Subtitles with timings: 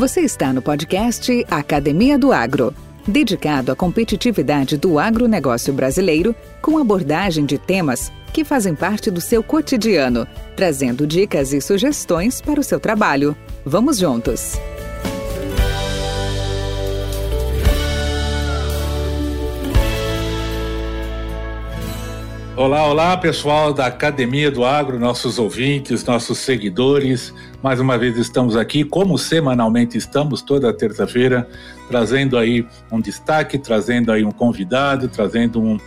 [0.00, 2.74] Você está no podcast Academia do Agro,
[3.06, 9.42] dedicado à competitividade do agronegócio brasileiro, com abordagem de temas que fazem parte do seu
[9.42, 10.26] cotidiano,
[10.56, 13.36] trazendo dicas e sugestões para o seu trabalho.
[13.62, 14.58] Vamos juntos!
[22.56, 27.32] Olá, olá pessoal da Academia do Agro, nossos ouvintes, nossos seguidores.
[27.62, 31.46] Mais uma vez estamos aqui, como semanalmente estamos toda terça-feira,
[31.88, 35.78] trazendo aí um destaque, trazendo aí um convidado, trazendo um,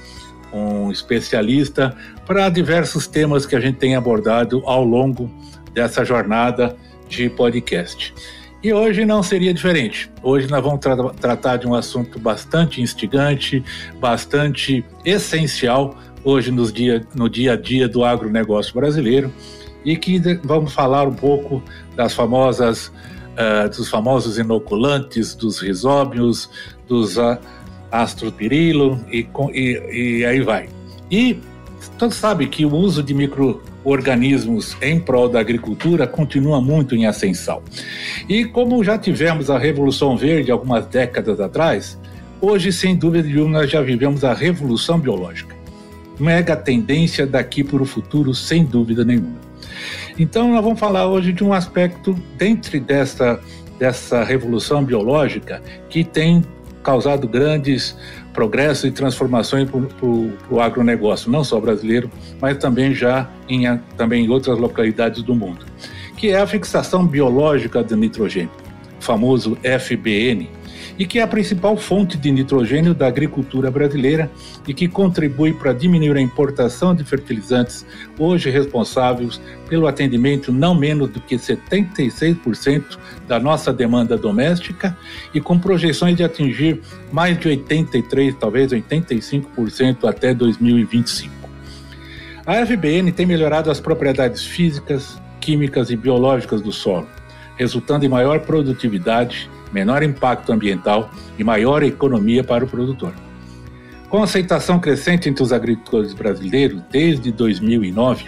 [0.54, 1.96] um especialista
[2.28, 5.32] para diversos temas que a gente tem abordado ao longo
[5.74, 6.78] dessa jornada
[7.10, 8.14] de podcast.
[8.62, 10.12] E hoje não seria diferente.
[10.22, 13.64] Hoje nós vamos tra tratar de um assunto bastante instigante,
[14.00, 19.34] bastante essencial hoje nos dia, no dia a dia do agronegócio brasileiro
[19.86, 21.62] e que vamos falar um pouco
[21.96, 26.50] das famosas, uh, dos famosos inoculantes, dos risóbios,
[26.88, 27.38] dos uh,
[27.92, 30.70] astropirilo e, e, e aí vai.
[31.12, 31.40] E
[31.98, 37.62] todos sabem que o uso de micro-organismos em prol da agricultura continua muito em ascensão.
[38.28, 42.00] E como já tivemos a Revolução Verde algumas décadas atrás,
[42.42, 45.64] hoje, sem dúvida nenhuma, nós já vivemos a Revolução Biológica
[46.20, 49.42] mega tendência daqui para o futuro, sem dúvida nenhuma.
[50.18, 53.40] Então, nós vamos falar hoje de um aspecto dentro dessa,
[53.80, 56.44] dessa revolução biológica que tem
[56.84, 57.98] causado grandes
[58.34, 62.12] progressos e transformações para o agronegócio, não só brasileiro,
[62.42, 63.64] mas também já em,
[63.96, 65.66] também em outras localidades do mundo,
[66.18, 68.52] que é a fixação biológica do nitrogênio,
[69.00, 70.50] famoso FBN,
[70.98, 74.30] e que é a principal fonte de nitrogênio da agricultura brasileira
[74.68, 77.86] e que contribui para diminuir a importação de fertilizantes,
[78.18, 84.96] hoje responsáveis pelo atendimento não menos do que 76% da nossa demanda doméstica
[85.34, 91.34] e com projeções de atingir mais de 83, talvez 85% até 2025.
[92.46, 97.08] A FBN tem melhorado as propriedades físicas, químicas e biológicas do solo,
[97.56, 103.14] resultando em maior produtividade, menor impacto ambiental e maior economia para o produtor.
[104.10, 108.26] Com a aceitação crescente entre os agricultores brasileiros desde 2009,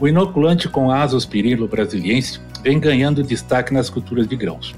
[0.00, 4.74] o inoculante com azospirilo brasiliense vem ganhando destaque nas culturas de grãos.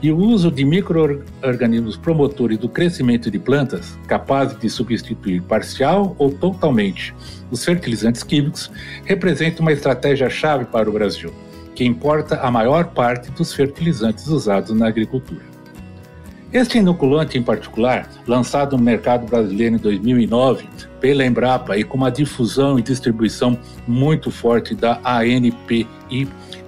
[0.00, 6.30] E o uso de microorganismos promotores do crescimento de plantas, capazes de substituir parcial ou
[6.30, 7.14] totalmente
[7.50, 8.70] os fertilizantes químicos,
[9.04, 11.32] representa uma estratégia-chave para o Brasil
[11.74, 15.54] que importa a maior parte dos fertilizantes usados na agricultura.
[16.52, 20.68] Este inoculante em particular, lançado no mercado brasileiro em 2009
[21.00, 23.58] pela Embrapa e com uma difusão e distribuição
[23.88, 25.88] muito forte da ANPI,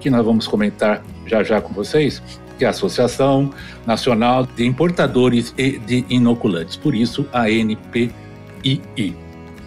[0.01, 2.21] que nós vamos comentar já já com vocês,
[2.59, 3.53] que é a Associação
[3.87, 8.13] Nacional de Importadores e de Inoculantes, por isso ANPII.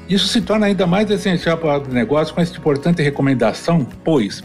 [0.09, 4.43] Isso se torna ainda mais essencial para o negócio com esta importante recomendação, pois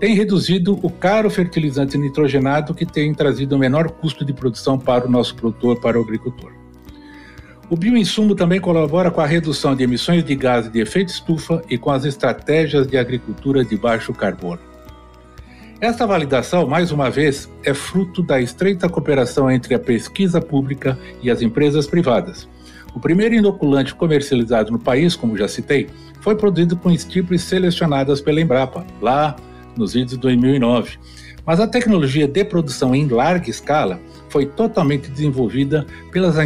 [0.00, 5.06] tem reduzido o caro fertilizante nitrogenado que tem trazido o menor custo de produção para
[5.06, 6.50] o nosso produtor, para o agricultor.
[7.68, 11.76] O bioinsumo também colabora com a redução de emissões de gases de efeito estufa e
[11.76, 14.62] com as estratégias de agricultura de baixo carbono.
[15.80, 21.30] Esta validação, mais uma vez, é fruto da estreita cooperação entre a pesquisa pública e
[21.30, 22.48] as empresas privadas.
[22.94, 25.88] O primeiro inoculante comercializado no país, como já citei,
[26.20, 29.36] foi produzido com estirpes selecionadas pela Embrapa, lá
[29.80, 30.98] nos vídeos de 2009.
[31.44, 33.98] Mas a tecnologia de produção em larga escala
[34.28, 36.36] foi totalmente desenvolvida pelas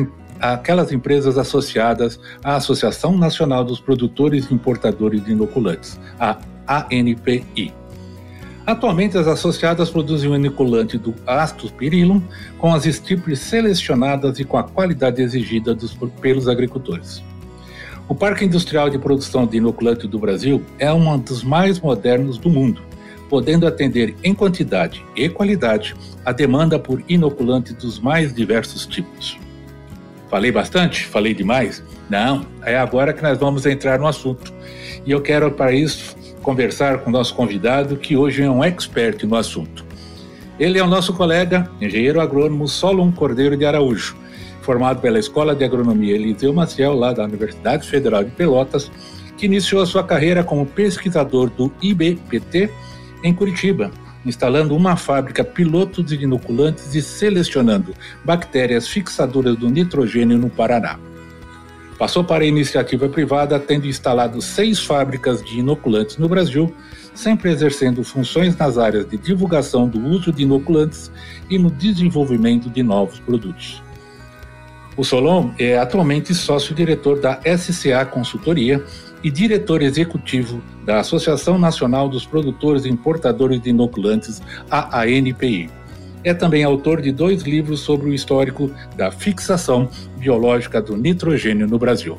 [0.41, 7.72] aquelas empresas associadas à Associação Nacional dos Produtores e Importadores de Inoculantes, a ANPI.
[8.67, 12.22] Atualmente, as associadas produzem o inoculante do Astospirillum
[12.59, 17.22] com as estirpes selecionadas e com a qualidade exigida dos, pelos agricultores.
[18.09, 22.49] O Parque Industrial de Produção de Inoculante do Brasil é um dos mais modernos do
[22.49, 22.81] mundo
[23.28, 29.38] podendo atender em quantidade e qualidade a demanda por inoculante dos mais diversos tipos.
[30.30, 31.06] Falei bastante?
[31.06, 31.82] Falei demais?
[32.09, 34.53] Não, é agora que nós vamos entrar no assunto.
[35.06, 39.24] E eu quero, para isso, conversar com o nosso convidado, que hoje é um expert
[39.24, 39.84] no assunto.
[40.59, 44.16] Ele é o nosso colega, engenheiro agrônomo Solon Cordeiro de Araújo,
[44.62, 48.91] formado pela Escola de Agronomia Eliseu Maciel, lá da Universidade Federal de Pelotas,
[49.36, 52.70] que iniciou a sua carreira como pesquisador do IBPT
[53.24, 53.91] em Curitiba,
[54.24, 60.98] instalando uma fábrica piloto de inoculantes e selecionando bactérias fixadoras do nitrogênio no Paraná.
[61.98, 66.74] Passou para a iniciativa privada, tendo instalado seis fábricas de inoculantes no Brasil,
[67.15, 71.10] sempre exercendo funções nas áreas de divulgação do uso de inoculantes
[71.48, 73.82] e no desenvolvimento de novos produtos.
[74.97, 78.84] O Solon é atualmente sócio-diretor da SCA Consultoria
[79.24, 85.71] e diretor executivo da Associação Nacional dos Produtores e Importadores de Inoculantes, a ANPI.
[86.22, 89.88] É também autor de dois livros sobre o histórico da fixação
[90.18, 92.18] biológica do nitrogênio no Brasil.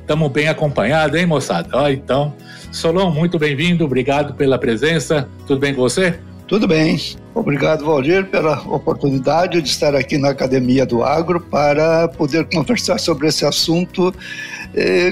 [0.00, 1.68] Estamos bem acompanhados, hein, moçada?
[1.72, 2.32] Ó, então,
[2.70, 5.28] Solon, muito bem-vindo, obrigado pela presença.
[5.48, 6.16] Tudo bem com você?
[6.46, 6.96] Tudo bem.
[7.34, 13.26] Obrigado, Valdir, pela oportunidade de estar aqui na Academia do Agro para poder conversar sobre
[13.26, 14.14] esse assunto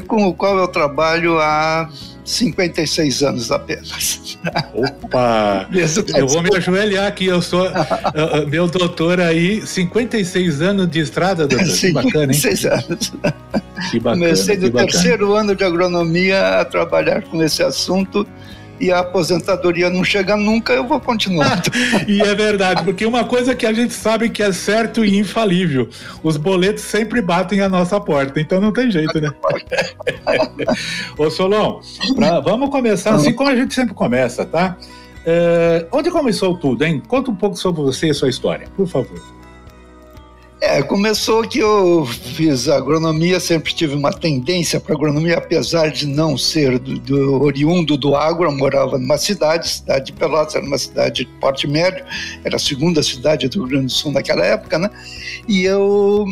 [0.07, 1.89] com o qual eu trabalho há
[2.25, 4.39] 56 anos apenas.
[4.75, 5.69] Opa!
[6.17, 7.67] eu vou me ajoelhar aqui, eu sou
[8.49, 11.67] meu doutor aí, 56 anos de estrada, doutor.
[11.67, 12.41] Sim, que bacana, hein?
[12.41, 13.13] 56 anos.
[13.91, 18.27] Que bacana, Comecei no terceiro ano de agronomia a trabalhar com esse assunto
[18.81, 21.63] e a aposentadoria não chega nunca, eu vou continuar.
[22.07, 25.89] e é verdade, porque uma coisa que a gente sabe que é certo e infalível,
[26.23, 29.31] os boletos sempre batem a nossa porta, então não tem jeito, né?
[31.19, 31.81] Ô Solon,
[32.15, 34.77] pra, vamos começar assim como a gente sempre começa, tá?
[35.27, 37.03] É, onde começou tudo, hein?
[37.09, 39.34] Conta um pouco sobre você e sua história, por favor.
[40.67, 46.39] É, começou que eu fiz agronomia, sempre tive uma tendência para agronomia, apesar de não
[46.39, 50.79] ser do, do, oriundo do agro, eu morava numa cidade, cidade de Pelotas, era uma
[50.79, 52.03] cidade de porte médio,
[52.43, 54.89] era a segunda cidade do Rio Grande do Sul naquela época, né?
[55.47, 56.27] E eu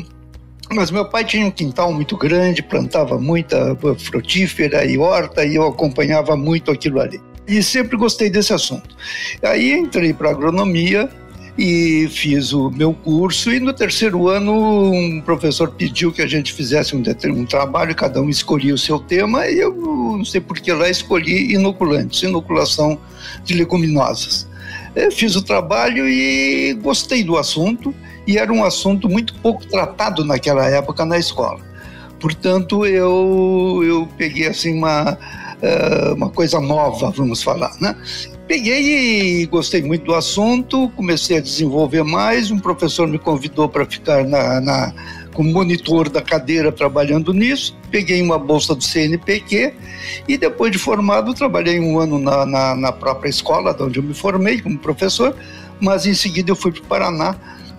[0.72, 5.66] mas meu pai tinha um quintal muito grande, plantava muita frutífera e horta, e eu
[5.66, 7.20] acompanhava muito aquilo ali.
[7.46, 8.96] E sempre gostei desse assunto.
[9.42, 11.10] Aí entrei para agronomia,
[11.56, 13.52] e fiz o meu curso.
[13.52, 18.20] E no terceiro ano, um professor pediu que a gente fizesse um, um trabalho, cada
[18.20, 22.98] um escolhia o seu tema, e eu não sei por que lá escolhi inoculantes, inoculação
[23.44, 24.48] de leguminosas.
[24.94, 27.94] Eu fiz o trabalho e gostei do assunto,
[28.26, 31.60] e era um assunto muito pouco tratado naquela época na escola.
[32.20, 35.18] Portanto, eu, eu peguei assim uma,
[35.60, 37.96] eh, uma coisa nova, vamos falar, né?
[38.52, 42.50] Peguei e gostei muito do assunto, comecei a desenvolver mais.
[42.50, 44.92] Um professor me convidou para ficar na, na,
[45.32, 47.74] como monitor da cadeira trabalhando nisso.
[47.90, 49.72] Peguei uma bolsa do CNPq
[50.28, 54.12] e depois de formado trabalhei um ano na, na, na própria escola, onde eu me
[54.12, 55.34] formei como professor,
[55.80, 57.34] mas em seguida eu fui para o Paraná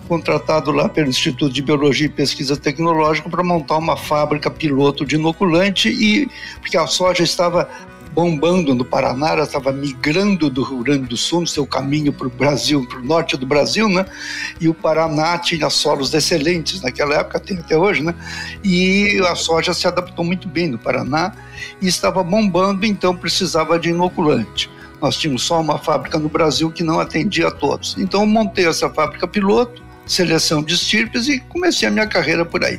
[0.08, 5.14] contratado lá pelo Instituto de Biologia e Pesquisa Tecnológica para montar uma fábrica piloto de
[5.14, 6.28] inoculante e
[6.60, 7.68] porque a soja estava
[8.14, 12.28] bombando no Paraná, ela estava migrando do Rio Grande do Sul, no seu caminho para
[12.28, 14.06] o Brasil, para o norte do Brasil, né?
[14.60, 18.14] E o Paraná tinha solos excelentes naquela época, tem até hoje, né?
[18.62, 21.32] E a soja se adaptou muito bem no Paraná
[21.82, 24.70] e estava bombando, então precisava de inoculante.
[25.02, 27.96] Nós tínhamos só uma fábrica no Brasil que não atendia a todos.
[27.98, 32.78] Então montei essa fábrica piloto, seleção de estirpes e comecei a minha carreira por aí.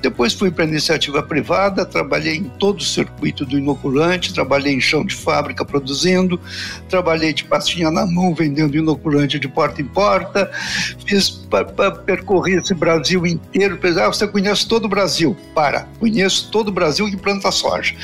[0.00, 5.04] Depois fui para iniciativa privada, trabalhei em todo o circuito do inoculante, trabalhei em chão
[5.04, 6.40] de fábrica produzindo,
[6.88, 10.50] trabalhei de pastinha na mão vendendo inoculante de porta em porta,
[11.06, 11.46] fiz,
[12.04, 13.78] percorri esse Brasil inteiro.
[14.00, 15.36] Ah, você conhece todo o Brasil?
[15.54, 17.94] Para, conheço todo o Brasil que planta soja.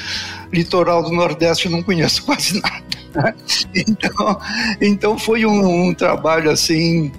[0.52, 2.82] Litoral do Nordeste não conheço quase nada.
[3.74, 4.40] Então,
[4.80, 7.12] então foi um, um trabalho assim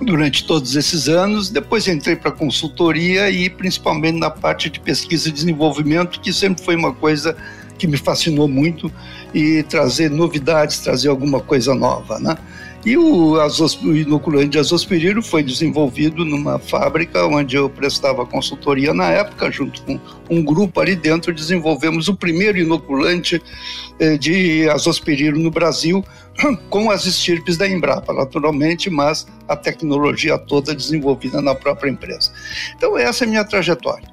[0.00, 1.50] durante todos esses anos.
[1.50, 6.76] Depois entrei para consultoria e principalmente na parte de pesquisa e desenvolvimento, que sempre foi
[6.76, 7.36] uma coisa
[7.78, 8.90] que me fascinou muito
[9.34, 12.36] e trazer novidades, trazer alguma coisa nova, né?
[12.86, 13.34] E o,
[13.96, 19.98] inoculante de azospirilo foi desenvolvido numa fábrica onde eu prestava consultoria na época, junto com
[20.30, 23.42] um grupo ali dentro, desenvolvemos o primeiro inoculante
[23.98, 26.04] eh, de azospirilo no Brasil,
[26.70, 32.30] com as estirpes da Embrapa, naturalmente, mas a tecnologia toda desenvolvida na própria empresa.
[32.76, 34.06] Então, essa é a minha trajetória.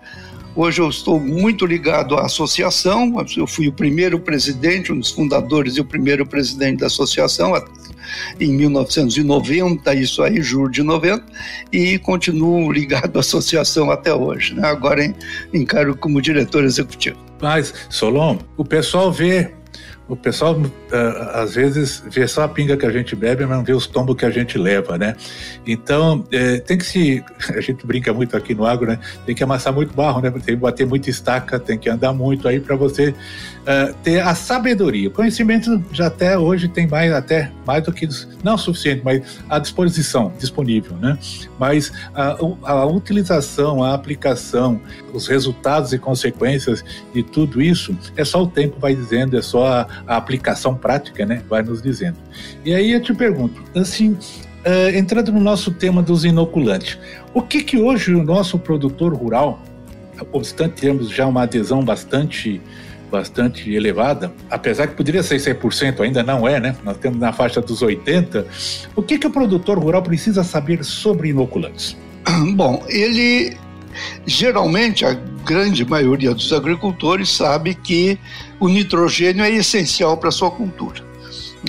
[0.55, 5.77] Hoje eu estou muito ligado à associação, eu fui o primeiro presidente, um dos fundadores
[5.77, 7.55] e o primeiro presidente da associação
[8.39, 11.23] em 1990, isso aí, julho de 90,
[11.71, 14.67] e continuo ligado à associação até hoje, né?
[14.67, 15.03] agora
[15.65, 17.17] cargo como diretor executivo.
[17.41, 19.51] Mas, Solon, o pessoal vê
[20.07, 20.67] o pessoal uh,
[21.33, 24.15] às vezes vê só a pinga que a gente bebe, mas não vê os tombos
[24.15, 25.15] que a gente leva, né?
[25.65, 27.23] Então, é, tem que se.
[27.53, 28.99] A gente brinca muito aqui no agro, né?
[29.25, 30.31] Tem que amassar muito barro, né?
[30.31, 34.35] Tem que bater muita estaca, tem que andar muito aí para você uh, ter a
[34.35, 35.07] sabedoria.
[35.07, 38.07] O conhecimento já até hoje tem mais, até mais do que.
[38.43, 41.17] Não suficiente, mas à disposição, disponível, né?
[41.57, 44.81] Mas a, a utilização, a aplicação,
[45.13, 46.83] os resultados e consequências
[47.13, 51.25] de tudo isso, é só o tempo vai dizendo, é só a, a aplicação prática,
[51.25, 52.17] né, vai nos dizendo.
[52.65, 54.17] E aí eu te pergunto, assim,
[54.63, 56.97] Uh, entrando no nosso tema dos inoculantes,
[57.33, 59.61] o que que hoje o nosso produtor rural,
[60.31, 62.61] obstante termos já uma adesão bastante
[63.13, 66.75] bastante elevada, apesar que poderia ser 100%, ainda não é, né?
[66.83, 68.47] Nós temos na faixa dos 80.
[68.95, 71.95] O que que o produtor rural precisa saber sobre inoculantes?
[72.55, 73.55] Bom, ele
[74.25, 78.17] geralmente a grande maioria dos agricultores sabe que
[78.59, 81.03] o nitrogênio é essencial para a sua cultura.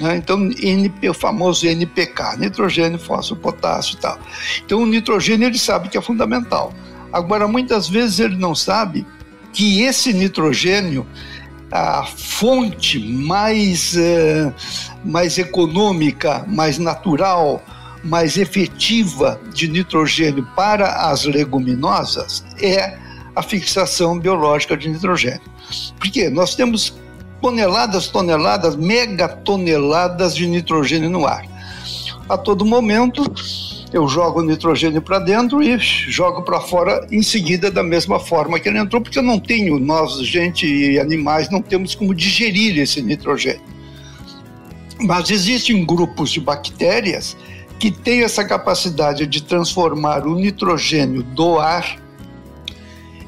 [0.01, 0.17] Né?
[0.17, 4.19] Então, NP, o famoso NPK, nitrogênio, fósforo, potássio e tal.
[4.65, 6.73] Então, o nitrogênio ele sabe que é fundamental.
[7.13, 9.07] Agora, muitas vezes ele não sabe
[9.53, 11.07] que esse nitrogênio,
[11.71, 14.53] a fonte mais, eh,
[15.05, 17.63] mais econômica, mais natural,
[18.05, 22.99] mais efetiva de nitrogênio para as leguminosas é
[23.35, 25.41] a fixação biológica de nitrogênio.
[25.99, 26.95] Porque nós temos
[27.41, 31.45] toneladas, toneladas, megatoneladas de nitrogênio no ar.
[32.29, 33.23] A todo momento,
[33.93, 38.59] eu jogo o nitrogênio para dentro e jogo para fora em seguida da mesma forma
[38.59, 42.79] que ele entrou, porque eu não tenho, nós, gente e animais, não temos como digerir
[42.79, 43.63] esse nitrogênio.
[45.01, 47.37] Mas existem grupos de bactérias
[47.79, 52.03] que têm essa capacidade de transformar o nitrogênio do ar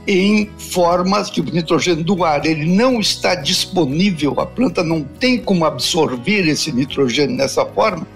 [0.07, 5.38] em formas que o nitrogênio do ar ele não está disponível, a planta não tem
[5.38, 8.07] como absorver esse nitrogênio nessa forma,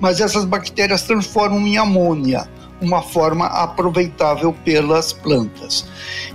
[0.00, 2.48] mas essas bactérias transformam em amônia,
[2.80, 5.86] uma forma aproveitável pelas plantas.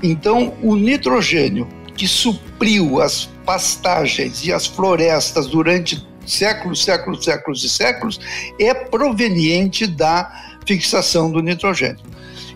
[0.02, 7.70] Então, o nitrogênio que supriu as pastagens e as florestas durante séculos, séculos, séculos e
[7.70, 8.20] séculos
[8.60, 10.32] é proveniente da
[10.66, 12.00] fixação do nitrogênio.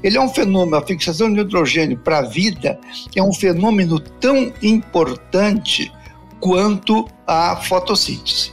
[0.03, 2.79] Ele é um fenômeno, a fixação de nitrogênio para a vida
[3.15, 5.91] é um fenômeno tão importante
[6.39, 8.51] quanto a fotossíntese.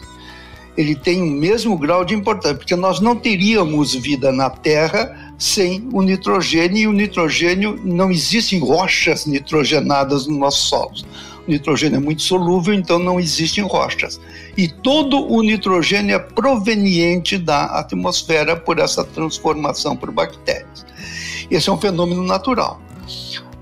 [0.76, 5.86] Ele tem o mesmo grau de importância, porque nós não teríamos vida na Terra sem
[5.92, 11.04] o nitrogênio, e o nitrogênio não existem rochas nitrogenadas nos nossos solos.
[11.46, 14.20] O nitrogênio é muito solúvel, então não existem rochas.
[14.56, 20.86] E todo o nitrogênio é proveniente da atmosfera por essa transformação por bactérias.
[21.50, 22.80] Esse é um fenômeno natural.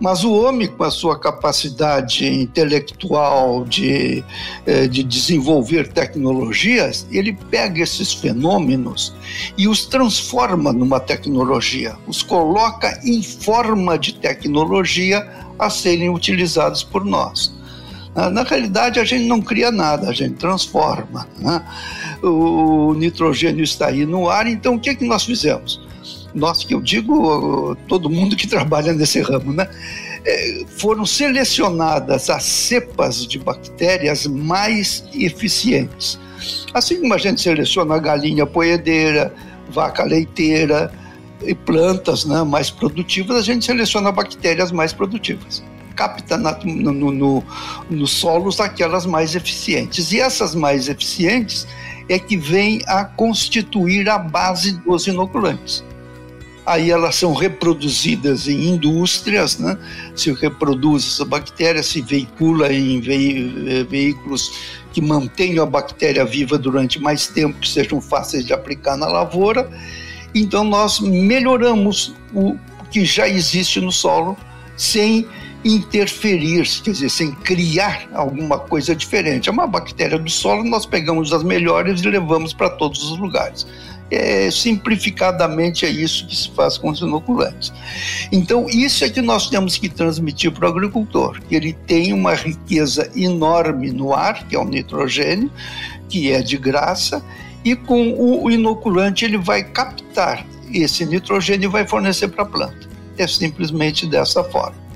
[0.00, 4.24] Mas o homem, com a sua capacidade intelectual de,
[4.64, 9.14] eh, de desenvolver tecnologias, ele pega esses fenômenos
[9.58, 17.04] e os transforma numa tecnologia, os coloca em forma de tecnologia a serem utilizados por
[17.04, 17.59] nós.
[18.14, 21.26] Na realidade, a gente não cria nada, a gente transforma.
[21.38, 21.62] Né?
[22.22, 25.80] O nitrogênio está aí no ar, então o que, é que nós fizemos?
[26.34, 29.68] nós que eu digo, todo mundo que trabalha nesse ramo, né?
[30.24, 36.18] É, foram selecionadas as cepas de bactérias mais eficientes.
[36.74, 39.32] Assim como a gente seleciona a galinha poedeira,
[39.70, 40.92] vaca leiteira
[41.42, 45.62] e plantas né, mais produtivas, a gente seleciona bactérias mais produtivas.
[45.94, 47.44] Capta no, no, no,
[47.90, 50.12] nos solos aquelas mais eficientes.
[50.12, 51.66] E essas mais eficientes
[52.08, 55.84] é que vêm a constituir a base dos inoculantes
[56.70, 59.76] aí elas são reproduzidas em indústrias, né?
[60.14, 64.52] se reproduz essa bactéria, se veicula em ve veículos
[64.92, 69.68] que mantenham a bactéria viva durante mais tempo, que sejam fáceis de aplicar na lavoura.
[70.34, 72.56] Então nós melhoramos o
[72.90, 74.36] que já existe no solo
[74.76, 75.26] sem
[75.64, 79.48] interferir, quer dizer, sem criar alguma coisa diferente.
[79.48, 83.66] É uma bactéria do solo, nós pegamos as melhores e levamos para todos os lugares
[84.10, 87.72] é, simplificadamente é isso que se faz com os inoculantes.
[88.32, 92.34] Então, isso é que nós temos que transmitir para o agricultor, que ele tem uma
[92.34, 95.50] riqueza enorme no ar, que é o nitrogênio,
[96.08, 97.24] que é de graça,
[97.64, 102.88] e com o inoculante ele vai captar esse nitrogênio e vai fornecer para a planta.
[103.16, 104.89] É simplesmente dessa forma.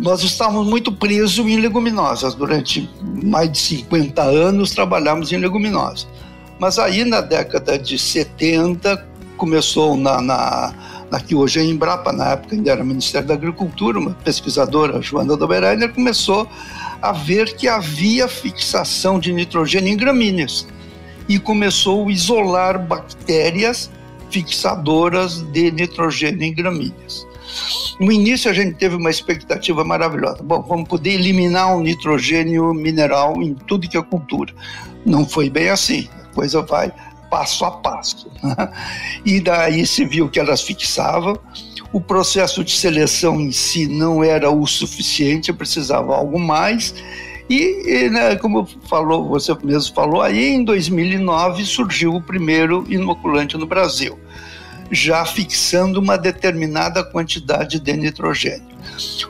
[0.00, 2.34] Nós estávamos muito presos em leguminosas.
[2.34, 2.88] Durante
[3.22, 6.08] mais de 50 anos trabalhamos em leguminosas.
[6.58, 10.74] Mas aí na década de 70 começou na, na,
[11.10, 15.36] na que hoje é Embrapa, na época ainda era Ministério da Agricultura, uma pesquisadora, Joana
[15.36, 16.48] Dobereiner, começou
[17.02, 20.66] a ver que havia fixação de nitrogênio em gramíneas
[21.28, 23.90] e começou a isolar bactérias
[24.30, 27.26] fixadoras de nitrogênio em gramíneas.
[27.98, 30.42] No início a gente teve uma expectativa maravilhosa.
[30.42, 34.54] Bom, vamos poder eliminar o nitrogênio mineral em tudo que é cultura.
[35.04, 36.92] Não foi bem assim coisa vai
[37.30, 38.30] passo a passo.
[39.24, 41.38] E daí se viu que elas fixavam.
[41.92, 46.94] O processo de seleção em si não era o suficiente, precisava algo mais.
[47.48, 53.56] E, e né, como falou, você mesmo falou, aí em 2009 surgiu o primeiro inoculante
[53.56, 54.16] no Brasil,
[54.90, 58.70] já fixando uma determinada quantidade de nitrogênio.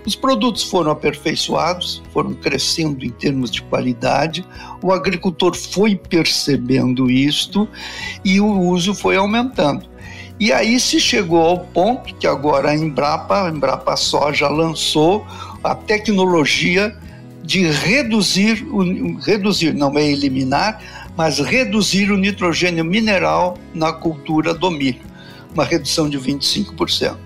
[0.06, 4.44] Os produtos foram aperfeiçoados, foram crescendo em termos de qualidade,
[4.82, 7.68] o agricultor foi percebendo isto
[8.24, 9.88] e o uso foi aumentando.
[10.38, 15.26] E aí se chegou ao ponto que agora a Embrapa, a Embrapa Soja lançou
[15.62, 16.96] a tecnologia
[17.42, 18.66] de reduzir,
[19.22, 25.02] reduzir, não é eliminar, mas reduzir o nitrogênio mineral na cultura do milho,
[25.52, 27.16] uma redução de 25%.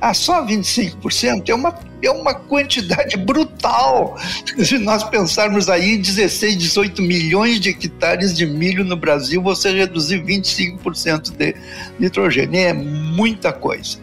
[0.00, 4.16] Ah, só 25% é uma, é uma quantidade brutal.
[4.62, 9.72] Se nós pensarmos aí em 16, 18 milhões de hectares de milho no Brasil, você
[9.72, 11.56] reduzir 25% de
[11.98, 13.98] nitrogênio é muita coisa.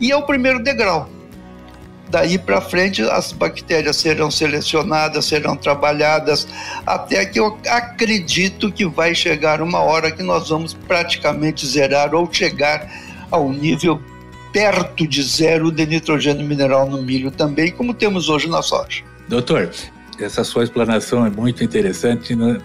[0.00, 1.08] E é o primeiro degrau
[2.10, 6.48] daí para frente as bactérias serão selecionadas, serão trabalhadas,
[6.86, 12.32] até que eu acredito que vai chegar uma hora que nós vamos praticamente zerar ou
[12.32, 12.90] chegar
[13.30, 14.00] ao nível
[14.52, 19.02] perto de zero de nitrogênio mineral no milho também, como temos hoje na soja.
[19.28, 19.70] Doutor,
[20.18, 22.58] essa sua explanação é muito interessante né,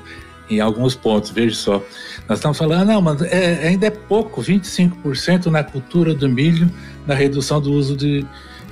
[0.50, 1.84] em alguns pontos, veja só.
[2.28, 6.70] Nós estamos falando, não, mas é, ainda é pouco, 25% na cultura do milho,
[7.06, 8.26] na redução do uso de,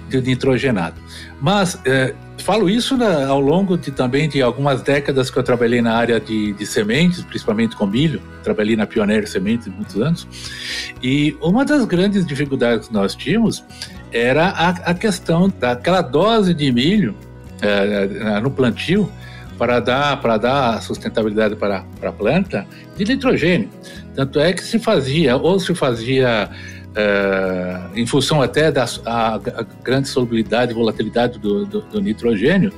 [0.10, 0.95] de nitrogenado.
[1.41, 5.81] Mas é, falo isso né, ao longo de, também de algumas décadas que eu trabalhei
[5.81, 8.21] na área de, de sementes, principalmente com milho.
[8.43, 10.27] Trabalhei na Pioneer Sementes muitos anos.
[11.01, 13.63] E uma das grandes dificuldades que nós tínhamos
[14.12, 17.15] era a, a questão daquela dose de milho
[17.62, 19.10] é, no plantio
[19.57, 22.65] para dar, para dar sustentabilidade para, para a planta
[22.98, 23.69] de nitrogênio.
[24.15, 26.50] Tanto é que se fazia, ou se fazia
[27.95, 32.74] em função até da a, a grande solubilidade e volatilidade do, do, do, nitrogênio,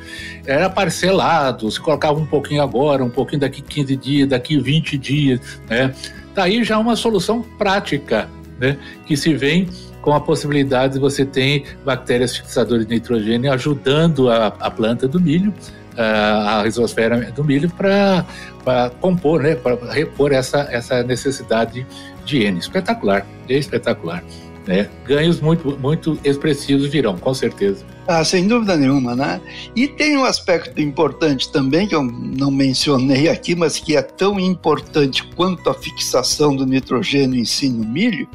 [0.46, 5.39] era parcelado, se colocava um pouquinho agora, um pouquinho daqui 15 dias, daqui 20 dias,
[5.70, 5.93] né?
[6.36, 8.29] Daí tá já uma solução prática,
[8.60, 8.77] né?
[9.05, 9.67] Que se vem
[10.01, 15.20] com a possibilidade de você ter bactérias fixadoras de nitrogênio ajudando a, a planta do
[15.20, 15.53] milho,
[15.98, 19.55] a, a risosfera do milho para compor, né?
[19.55, 21.85] Para repor essa, essa necessidade de
[22.31, 22.59] N.
[22.59, 24.24] Espetacular, é espetacular.
[24.66, 24.90] Né?
[25.05, 27.86] Ganhos muito, muito expressivos virão, com certeza.
[28.07, 29.42] Ah, sem dúvida nenhuma, né?
[29.75, 34.40] E tem um aspecto importante também, que eu não mencionei aqui, mas que é tão
[34.40, 38.27] importante quanto a fixação do nitrogênio em si no milho,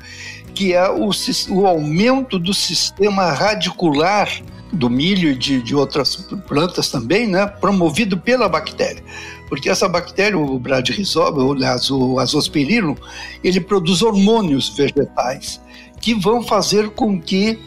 [0.55, 1.11] que é o,
[1.51, 4.29] o aumento do sistema radicular
[4.73, 7.47] do milho e de, de outras plantas também, né?
[7.47, 9.03] Promovido pela bactéria
[9.49, 12.95] porque essa bactéria, o Bradyrhizobia, aliás, o Azospirillum,
[13.43, 15.61] ele produz hormônios vegetais
[16.01, 17.59] que vão fazer com que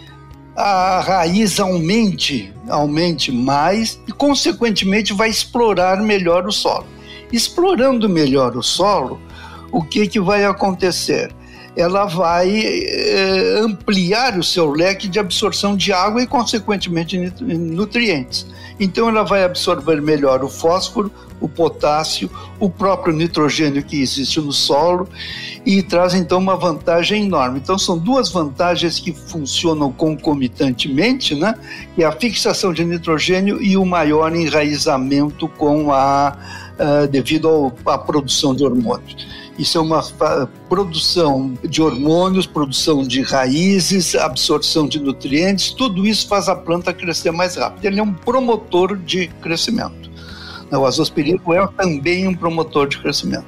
[0.56, 6.86] a raiz aumente, aumente mais e, consequentemente, vai explorar melhor o solo.
[7.32, 9.20] Explorando melhor o solo,
[9.72, 11.34] o que, que vai acontecer?
[11.76, 18.46] Ela vai eh, ampliar o seu leque de absorção de água e, consequentemente, nutrientes.
[18.80, 22.30] Então, ela vai absorver melhor o fósforo, o potássio,
[22.60, 25.10] o próprio nitrogênio que existe no solo
[25.66, 27.60] e traz então uma vantagem enorme.
[27.60, 31.56] Então são duas vantagens que funcionam concomitantemente, né?
[31.96, 36.38] Que é a fixação de nitrogênio e o maior enraizamento com a
[36.80, 39.28] uh, devido à produção de hormônios.
[39.58, 40.02] Isso é uma
[40.70, 47.32] produção de hormônios, produção de raízes, absorção de nutrientes, tudo isso faz a planta crescer
[47.32, 47.86] mais rápido.
[47.86, 50.10] Ele é um promotor de crescimento.
[50.72, 53.46] O azospirilo é também um promotor de crescimento.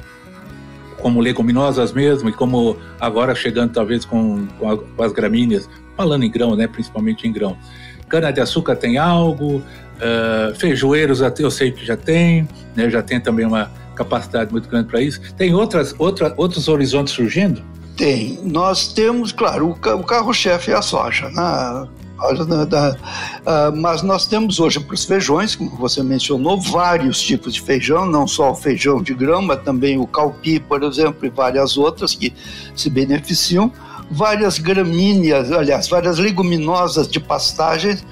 [0.99, 6.25] como leguminosas mesmo, e como agora chegando talvez com, com, a, com, as gramíneas, falando
[6.25, 7.57] em grão, né, principalmente em grão.
[8.09, 9.63] Cana-de-açúcar tem algo,
[10.01, 14.89] uh, feijoeiros eu sei que já tem, né, já tem também uma capacidade muito grande
[14.89, 15.21] para isso.
[15.37, 17.63] Tem outras, outra, outros horizontes surgindo?
[17.97, 18.41] Tem.
[18.43, 21.29] Nós temos, claro, o carro-chefe é a soja.
[21.29, 21.89] Né?
[22.21, 28.05] Uh, mas nós temos hoje para os feijões, como você mencionou, vários tipos de feijão,
[28.07, 32.15] não só o feijão de grão, mas também o calpi, por exemplo, e várias outras
[32.15, 32.33] que
[32.75, 33.73] se beneficiam.
[34.11, 38.05] Várias gramíneas, aliás, várias leguminosas de pastagens,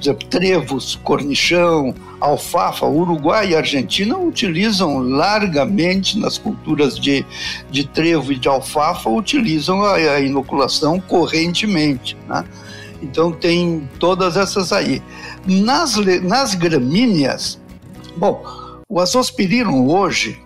[0.00, 7.24] exemplo, trevos, cornichão, alfafa, Uruguai e Argentina utilizam largamente nas culturas de,
[7.70, 12.16] de trevo e de alfafa, utilizam a, a inoculação correntemente.
[12.28, 12.44] Né?
[13.02, 15.02] Então tem todas essas aí.
[15.46, 17.60] Nas, nas gramíneas,
[18.16, 18.42] bom,
[18.88, 20.40] o azospirillum hoje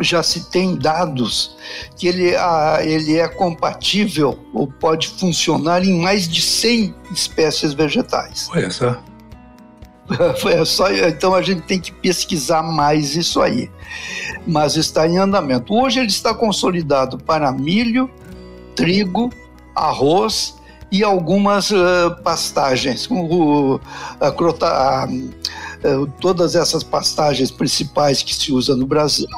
[0.00, 1.56] já se tem dados
[1.96, 8.48] que ele, a, ele é compatível ou pode funcionar em mais de 100 espécies vegetais.
[8.52, 8.96] Olha só.
[10.46, 13.70] É só, então a gente tem que pesquisar mais isso aí.
[14.46, 15.74] Mas está em andamento.
[15.74, 18.10] Hoje ele está consolidado para milho,
[18.74, 19.30] trigo,
[19.76, 20.54] arroz
[20.90, 23.06] e algumas uh, pastagens.
[23.10, 23.78] O,
[24.18, 25.08] a, a, a,
[26.18, 29.28] todas essas pastagens principais que se usa no Brasil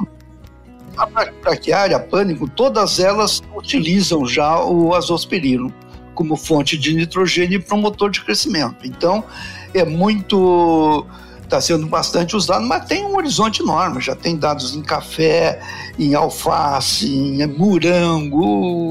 [1.00, 5.72] a braquiária, a pânico, todas elas utilizam já o azospirilo
[6.14, 8.86] como fonte de nitrogênio e promotor de crescimento.
[8.86, 9.24] Então,
[9.72, 11.06] é muito
[11.50, 14.00] está sendo bastante usado, mas tem um horizonte enorme.
[14.00, 15.60] Já tem dados em café,
[15.98, 18.44] em alface, em morango,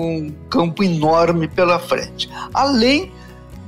[0.03, 2.29] um campo enorme pela frente.
[2.53, 3.11] Além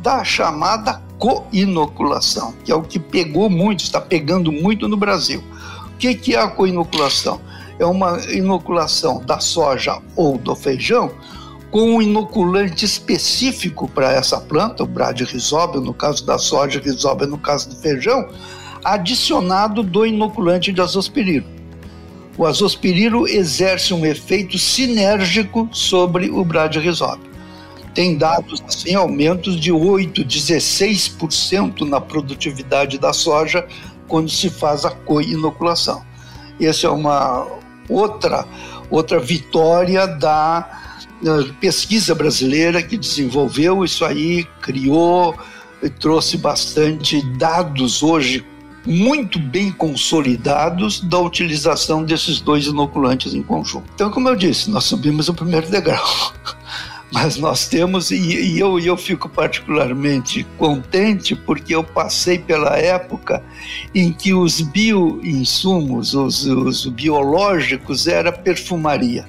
[0.02, 5.42] da chamada coinoculação, que é o que pegou muito, está pegando muito no Brasil.
[5.86, 7.40] O que é a coinoculação?
[7.82, 11.12] É uma inoculação da soja ou do feijão
[11.72, 17.40] com um inoculante específico para essa planta, o bradyrhizobio no caso da soja, rhizobia no
[17.40, 18.30] caso do feijão,
[18.84, 21.48] adicionado do inoculante de azospirilo.
[22.38, 27.32] O azospirilo exerce um efeito sinérgico sobre o bradyrhizobio.
[27.96, 33.68] Tem dados assim, aumentos de 8, 16% na produtividade da soja
[34.08, 36.04] quando se faz a co-inoculação.
[36.60, 37.60] Essa é uma
[37.92, 38.46] outra
[38.90, 40.80] outra vitória da
[41.60, 45.36] pesquisa brasileira que desenvolveu isso aí, criou,
[46.00, 48.46] trouxe bastante dados hoje
[48.86, 53.86] muito bem consolidados da utilização desses dois inoculantes em conjunto.
[53.94, 56.04] Então, como eu disse, nós subimos o primeiro degrau.
[57.12, 63.44] Mas nós temos, e, e eu, eu fico particularmente contente porque eu passei pela época
[63.94, 69.26] em que os bioinsumos, os, os biológicos, era perfumaria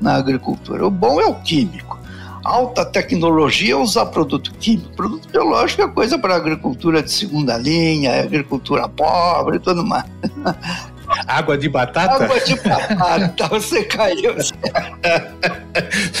[0.00, 0.84] na agricultura.
[0.86, 2.00] O bom é o químico.
[2.42, 4.96] Alta tecnologia é usar produto químico.
[4.96, 10.06] Produto biológico é coisa para agricultura de segunda linha, agricultura pobre e tudo mais.
[11.26, 12.24] Água de batata?
[12.24, 14.34] Água de batata, você caiu.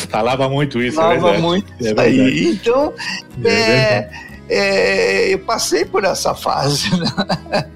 [0.08, 2.48] Falava muito isso, é Falava é muito isso é aí.
[2.48, 2.92] Então,
[3.44, 4.10] é, é,
[4.48, 6.90] é, eu passei por essa fase.
[6.98, 7.66] Né?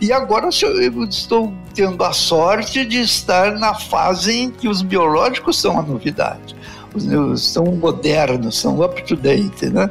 [0.00, 5.60] E agora eu estou tendo a sorte de estar na fase em que os biológicos
[5.60, 6.56] são a novidade.
[6.92, 9.88] Os, são modernos, são up to date, né?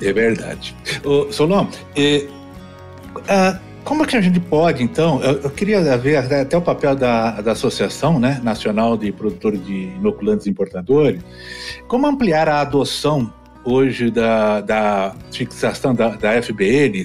[0.00, 0.74] É verdade.
[1.04, 2.26] Ô, Solon, é,
[3.28, 7.40] a, como que a gente pode, então, eu, eu, queria ver até o papel da,
[7.40, 11.20] da Associação né, Nacional de Produtores de Inoculantes e Importadores,
[11.88, 13.32] como ampliar a adoção
[13.64, 17.04] hoje da, da fixação da, da FBN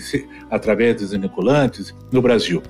[0.49, 2.61] através dos inoculantes no Brasil.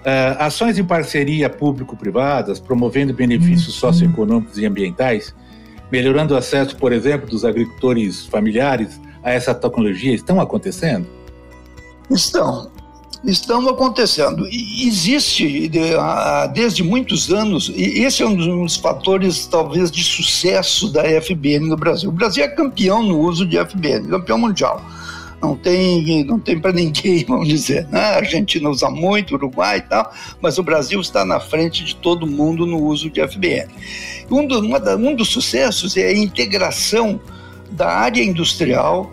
[0.00, 3.92] Uh, ações em parceria público-privadas, promovendo benefícios uhum.
[3.92, 5.34] socioeconômicos e ambientais,
[5.92, 11.06] melhorando o acesso, por exemplo, dos agricultores familiares a essa tecnologia, estão acontecendo?
[12.10, 12.70] Estão
[13.24, 14.46] estão acontecendo.
[14.48, 15.70] E existe
[16.54, 21.76] desde muitos anos, e esse é um dos fatores talvez de sucesso da FBN no
[21.76, 22.08] Brasil.
[22.08, 24.82] O Brasil é campeão no uso de FBN, campeão mundial.
[25.40, 27.86] Não tem, não tem para ninguém, vamos dizer.
[27.88, 27.98] Né?
[27.98, 32.26] A Argentina usa muito, Uruguai e tal, mas o Brasil está na frente de todo
[32.26, 33.68] mundo no uso de FBN.
[34.30, 37.20] Um, do, um dos sucessos é a integração
[37.70, 39.10] da área industrial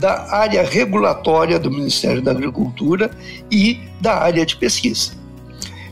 [0.00, 3.10] da área regulatória do Ministério da Agricultura
[3.50, 5.12] e da área de pesquisa.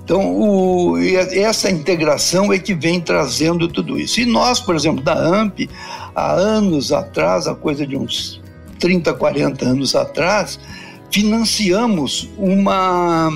[0.05, 4.21] Então, o, essa integração é que vem trazendo tudo isso.
[4.21, 5.71] E nós, por exemplo, da AMP,
[6.15, 8.41] há anos atrás, a coisa de uns
[8.81, 10.59] 30, 40 anos atrás,
[11.11, 13.31] financiamos uma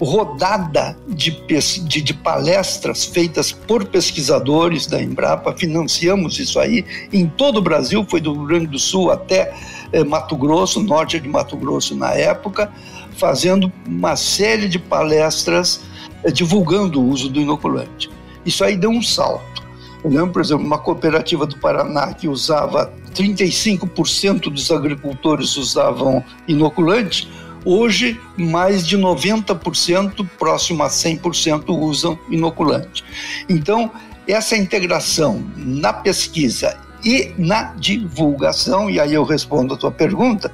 [0.00, 7.58] rodada de, de, de, palestras feitas por pesquisadores da Embrapa, financiamos isso aí em todo
[7.58, 9.54] o Brasil, foi do Rio Grande do Sul até
[9.92, 12.72] eh, Mato Grosso, norte de Mato Grosso na época,
[13.16, 15.80] fazendo uma série de palestras
[16.24, 18.10] eh, divulgando o uso do inoculante.
[18.44, 19.62] Isso aí deu um salto.
[20.02, 27.26] Eu lembro, por exemplo, uma cooperativa do Paraná que usava 35% dos agricultores usavam inoculante,
[27.64, 33.04] hoje mais de 90%, próximo a 100% usam inoculante.
[33.48, 33.90] Então,
[34.26, 40.50] essa integração na pesquisa e na divulgação, e aí eu respondo a tua pergunta,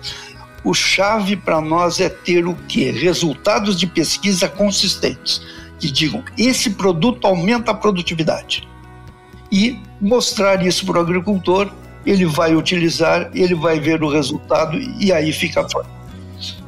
[0.63, 2.91] O chave para nós é ter o quê?
[2.91, 5.41] Resultados de pesquisa consistentes,
[5.79, 8.69] que digam, esse produto aumenta a produtividade.
[9.51, 11.73] E mostrar isso para o agricultor,
[12.05, 15.87] ele vai utilizar, ele vai ver o resultado e aí fica fora.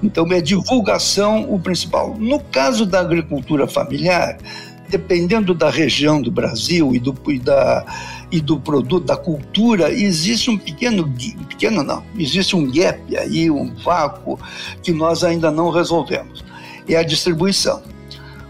[0.02, 2.16] Então, é divulgação o principal.
[2.18, 4.36] No caso da agricultura familiar,
[4.92, 7.84] dependendo da região do Brasil e do, e da,
[8.30, 11.10] e do produto, da cultura, existe um pequeno,
[11.48, 14.38] pequeno não, existe um gap aí, um vácuo
[14.82, 16.44] que nós ainda não resolvemos.
[16.86, 17.82] É a distribuição.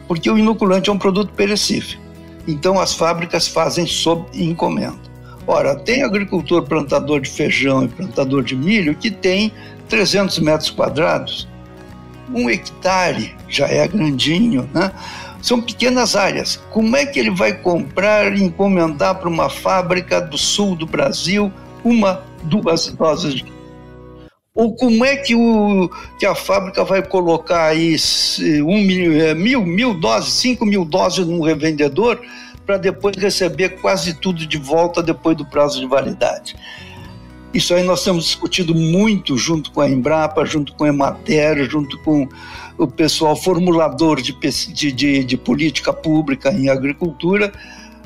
[0.09, 1.99] Porque o inoculante é um produto perecível.
[2.47, 5.13] Então as fábricas fazem sob encomenda.
[5.47, 9.53] Ora, tem agricultor plantador de feijão e plantador de milho que tem
[9.93, 11.47] 300 metros quadrados.
[12.33, 14.91] Um hectare já é grandinho, né?
[15.43, 16.57] São pequenas áreas.
[16.71, 21.53] Como é que ele vai comprar e encomendar para uma fábrica do sul do Brasil
[21.85, 23.53] uma, duas doses de
[24.55, 27.97] ou como é que, o, que a fábrica vai colocar aí
[28.63, 32.21] um mil, é, mil, mil doses, cinco mil doses num revendedor
[32.67, 36.55] para depois receber quase tudo de volta depois do prazo de validade?
[37.55, 41.99] Isso aí nós temos discutido muito junto com a Embrapa, junto com a Emater, junto
[41.99, 42.27] com
[42.79, 44.33] o pessoal formulador de,
[44.93, 47.53] de, de política pública em agricultura,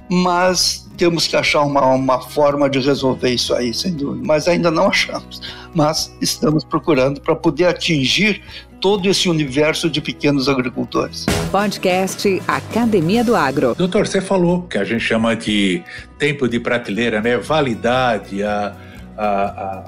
[0.08, 4.24] mas temos que achar uma, uma forma de resolver isso aí, sem dúvida.
[4.26, 5.40] Mas ainda não achamos.
[5.74, 8.42] Mas estamos procurando para poder atingir
[8.80, 11.26] todo esse universo de pequenos agricultores.
[11.50, 13.74] Podcast Academia do Agro.
[13.74, 15.82] Doutor, você falou que a gente chama de
[16.18, 17.36] tempo de prateleira, né?
[17.36, 18.76] Validade, a
[19.16, 19.84] a,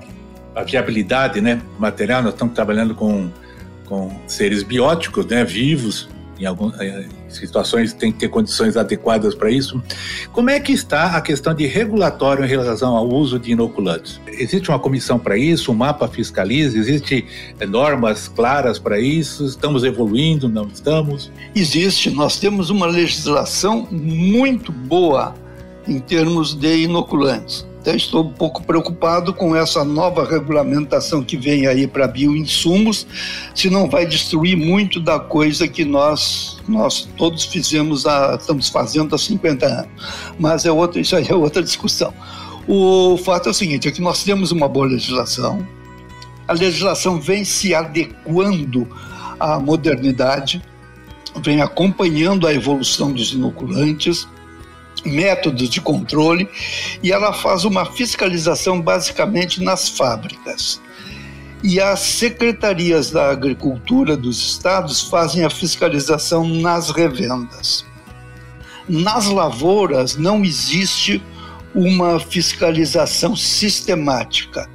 [0.54, 2.22] a, a viabilidade né, material.
[2.22, 3.30] Nós estamos trabalhando com,
[3.86, 9.50] com seres bióticos, né, vivos, em algumas eh, situações tem que ter condições adequadas para
[9.50, 9.82] isso.
[10.32, 14.20] Como é que está a questão de regulatório em relação ao uso de inoculantes?
[14.28, 17.26] Existe uma comissão para isso, um mapa fiscaliza, existe
[17.58, 19.46] eh, normas claras para isso?
[19.46, 21.30] Estamos evoluindo, não estamos?
[21.54, 25.34] Existe, nós temos uma legislação muito boa
[25.86, 27.66] em termos de inoculantes.
[27.88, 33.06] Até estou um pouco preocupado com essa nova regulamentação que vem aí para bioinsumos,
[33.54, 39.14] se não vai destruir muito da coisa que nós, nós todos fizemos, a, estamos fazendo
[39.14, 39.88] há 50 anos.
[40.38, 42.12] Mas é outra, isso aí é outra discussão.
[42.66, 45.66] O fato é o seguinte, é que nós temos uma boa legislação,
[46.46, 48.86] a legislação vem se adequando
[49.40, 50.62] à modernidade,
[51.42, 54.28] vem acompanhando a evolução dos inoculantes,
[55.02, 56.48] métodos de controle
[57.02, 60.80] e ela faz uma fiscalização basicamente nas fábricas.
[61.62, 67.84] E as secretarias da agricultura dos estados fazem a fiscalização nas revendas.
[68.88, 71.22] Nas lavouras não existe
[71.74, 74.68] uma fiscalização sistemática.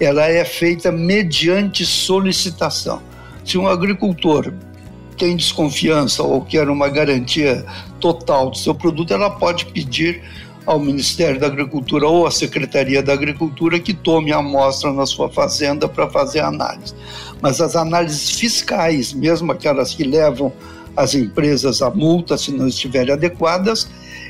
[0.00, 3.00] Ela é feita mediante solicitação.
[3.44, 4.52] Se um agricultor
[5.14, 7.64] tem desconfiança ou quer uma garantia
[8.00, 10.22] total do seu produto, ela pode pedir
[10.66, 15.28] ao Ministério da Agricultura ou à Secretaria da Agricultura que tome a amostra na sua
[15.28, 16.94] fazenda para fazer a análise.
[17.40, 20.52] Mas as análises fiscais, mesmo aquelas que levam
[20.96, 23.88] as empresas a multa se não estiverem adequadas,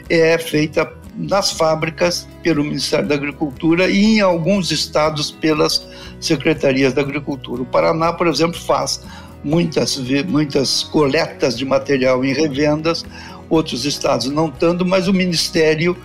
[0.09, 5.87] é feita nas fábricas pelo Ministério da Agricultura e em alguns estados pelas
[6.21, 7.63] secretarias da Agricultura.
[7.63, 9.01] O Paraná, por exemplo, faz
[9.45, 13.05] muitas, muitas coletas de material em revendas,
[13.49, 15.97] outros estados não tanto, mas o Ministério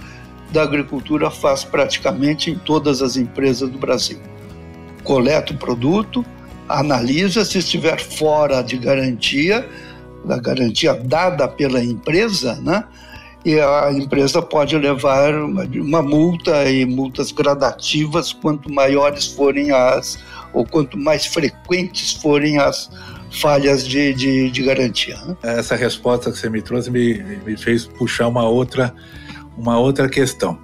[0.51, 4.19] da Agricultura faz praticamente em todas as empresas do Brasil.
[5.03, 6.25] Coleta o produto,
[6.67, 9.67] analisa, se estiver fora de garantia,
[10.25, 12.83] da garantia dada pela empresa, né?
[13.45, 20.19] E a empresa pode levar uma, uma multa e multas gradativas quanto maiores forem as,
[20.51, 22.89] ou quanto mais frequentes forem as,
[23.31, 25.17] falhas de, de, de garantia.
[25.25, 25.35] Né?
[25.43, 28.93] Essa resposta que você me trouxe me, me fez puxar uma outra,
[29.57, 30.59] uma outra questão.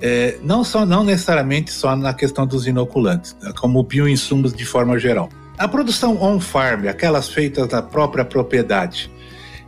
[0.00, 4.98] É, não, só, não necessariamente só na questão dos inoculantes, né, como bioinsumos de forma
[4.98, 5.28] geral.
[5.58, 9.10] A produção on-farm, aquelas feitas na própria propriedade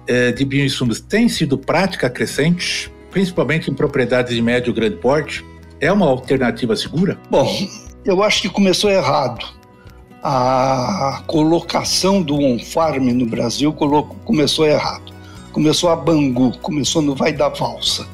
[0.06, 5.44] é, de bioinsumos, tem sido prática crescente, principalmente em propriedades de médio e grande porte?
[5.80, 7.18] É uma alternativa segura?
[7.28, 7.52] Bom,
[8.04, 9.60] eu acho que começou errado
[10.22, 13.74] a colocação do on-farm no Brasil
[14.24, 15.11] começou errado.
[15.52, 18.06] Começou a Bangu, começou no Vai da Valsa.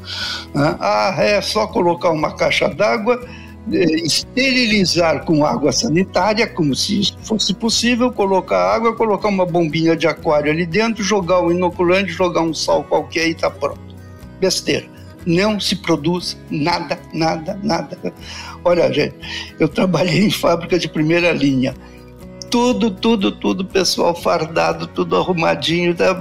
[0.54, 0.76] Né?
[0.80, 3.22] Ah, é só colocar uma caixa d'água,
[3.70, 9.94] eh, esterilizar com água sanitária, como se isso fosse possível, colocar água, colocar uma bombinha
[9.94, 13.80] de aquário ali dentro, jogar o inoculante, jogar um sal qualquer e está pronto.
[14.40, 17.98] Besteira não se produz nada, nada, nada.
[18.64, 19.16] Olha, gente,
[19.58, 21.74] eu trabalhei em fábrica de primeira linha
[22.50, 26.14] tudo, tudo, tudo, pessoal fardado, tudo arrumadinho, tá,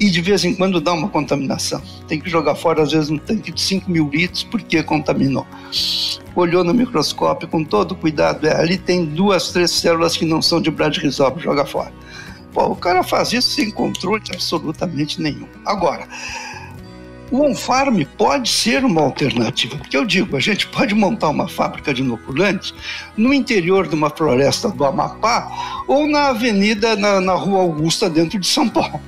[0.00, 1.80] e de vez em quando dá uma contaminação.
[2.08, 5.46] Tem que jogar fora, às vezes, um tanque de 5 mil litros, porque contaminou.
[6.34, 10.60] Olhou no microscópio com todo cuidado, é, ali tem duas, três células que não são
[10.60, 11.92] de Bradyrhizobia, joga fora.
[12.52, 15.46] Pô, o cara faz isso sem controle absolutamente nenhum.
[15.64, 16.06] Agora,
[17.32, 21.94] o on-farm pode ser uma alternativa, porque eu digo, a gente pode montar uma fábrica
[21.94, 22.74] de inoculantes
[23.16, 25.50] no interior de uma floresta do Amapá
[25.88, 29.00] ou na avenida, na, na Rua Augusta, dentro de São Paulo.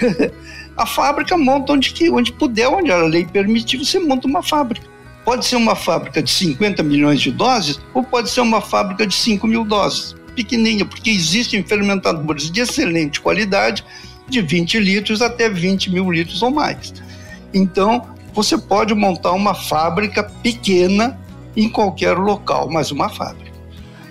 [0.76, 4.86] a fábrica monta onde, que, onde puder, onde a lei permitir, você monta uma fábrica.
[5.24, 9.14] Pode ser uma fábrica de 50 milhões de doses ou pode ser uma fábrica de
[9.14, 13.84] 5 mil doses, pequenininha, porque existem fermentadores de excelente qualidade,
[14.28, 16.94] de 20 litros até 20 mil litros ou mais.
[17.54, 21.18] Então, você pode montar uma fábrica pequena
[21.56, 23.52] em qualquer local, mas uma fábrica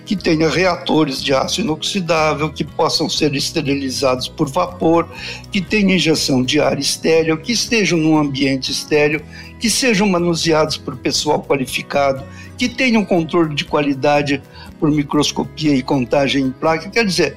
[0.04, 5.08] que tenha reatores de aço inoxidável, que possam ser esterilizados por vapor,
[5.50, 9.22] que tenha injeção de ar estéreo, que estejam num ambiente estéreo,
[9.60, 12.24] que sejam manuseados por pessoal qualificado,
[12.58, 14.42] que tenham controle de qualidade
[14.78, 16.90] por microscopia e contagem em placa.
[16.90, 17.36] Quer dizer,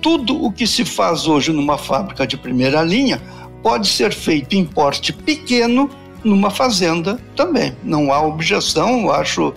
[0.00, 3.22] tudo o que se faz hoje numa fábrica de primeira linha
[3.62, 5.90] pode ser feito em porte pequeno
[6.24, 7.76] numa fazenda também.
[7.82, 9.54] Não há objeção, eu acho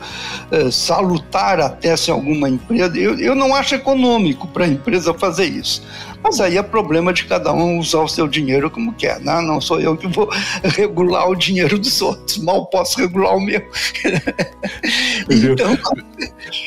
[0.52, 2.98] é, salutar até se alguma empresa.
[2.98, 5.84] Eu, eu não acho econômico para a empresa fazer isso.
[6.24, 9.20] Mas aí é problema de cada um usar o seu dinheiro como quer.
[9.20, 9.42] Né?
[9.42, 10.30] Não sou eu que vou
[10.64, 13.62] regular o dinheiro dos outros, mal posso regular o meu.
[15.30, 15.78] então...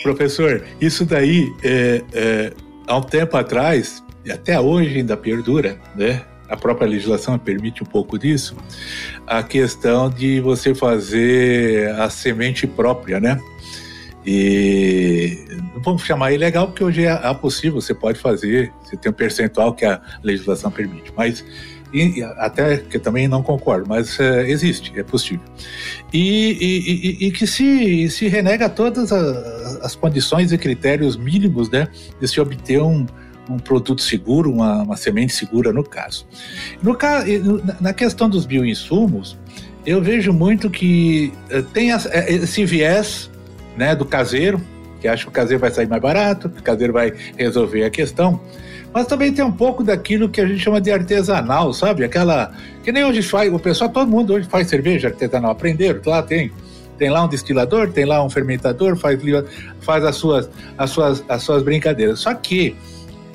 [0.03, 2.53] Professor, isso daí, é, é,
[2.87, 6.23] há um tempo atrás, e até hoje ainda perdura, né?
[6.49, 8.57] A própria legislação permite um pouco disso,
[9.27, 13.39] a questão de você fazer a semente própria, né?
[14.27, 15.47] E
[15.83, 19.73] vamos chamar ilegal porque hoje é, é possível, você pode fazer, você tem um percentual
[19.75, 21.45] que a legislação permite, mas
[21.93, 25.45] e, até que também não concordo, mas é, existe, é possível.
[26.13, 31.89] E, e, e, que se, se renega todas as, as condições e critérios mínimos né,
[32.21, 33.07] de se obter um,
[33.49, 36.27] um produto seguro, uma, uma semente segura no caso.
[36.83, 36.97] No,
[37.81, 39.39] na questão dos bioinsumos,
[39.87, 43.31] eu vejo muito que uh, tem eh, esse viés
[43.77, 44.61] né, do caseiro,
[45.01, 47.91] que acha que o caseiro vai sair mais barato, que o caseiro vai resolver a
[47.91, 48.41] questão,
[48.93, 52.05] mas também tem um pouco daquilo que a gente chama de artesanal, sabe?
[52.05, 56.23] Aquela que nem hoje faz, o pessoal, todo mundo hoje faz cerveja artesanal, aprenderam, lá
[56.23, 56.51] tem
[56.99, 59.21] tem lá um destilador, tem lá um fermentador, faz,
[59.81, 62.19] faz as, suas, as, suas, as suas brincadeiras.
[62.19, 62.77] Só que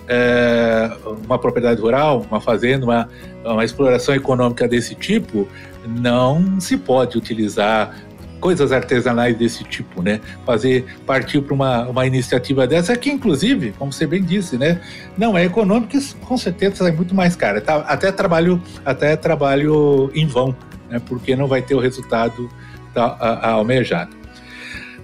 [0.08, 0.92] é,
[1.26, 3.10] uma propriedade rural, uma fazenda, uma,
[3.44, 5.48] uma exploração econômica desse tipo,
[5.86, 7.96] não se pode utilizar
[8.40, 10.20] coisas artesanais desse tipo, né?
[10.46, 14.82] Fazer partir para uma, uma iniciativa dessa que, inclusive, como você bem disse, né,
[15.18, 17.62] não é econômica, com certeza é muito mais cara.
[17.62, 20.54] Tá, até trabalho, até trabalho em vão,
[20.90, 21.02] né?
[21.06, 22.50] Porque não vai ter o resultado
[22.94, 24.14] da, a, a almejado.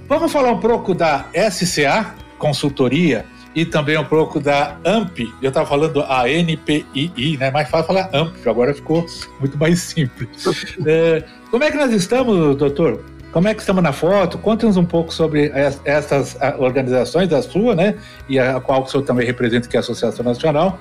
[0.09, 5.33] Vamos falar um pouco da SCA, consultoria e também um pouco da AMP.
[5.41, 7.51] Eu estava falando a NPII, né?
[7.51, 9.05] Mais fácil falar AMP, agora ficou
[9.39, 10.75] muito mais simples.
[10.85, 13.03] é, como é que nós estamos, doutor?
[13.31, 14.37] Como é que estamos na foto?
[14.39, 15.51] Conte-nos um pouco sobre
[15.85, 17.95] essas organizações, a sua, né?
[18.27, 20.79] E a qual o senhor também representa, que é a Associação Nacional.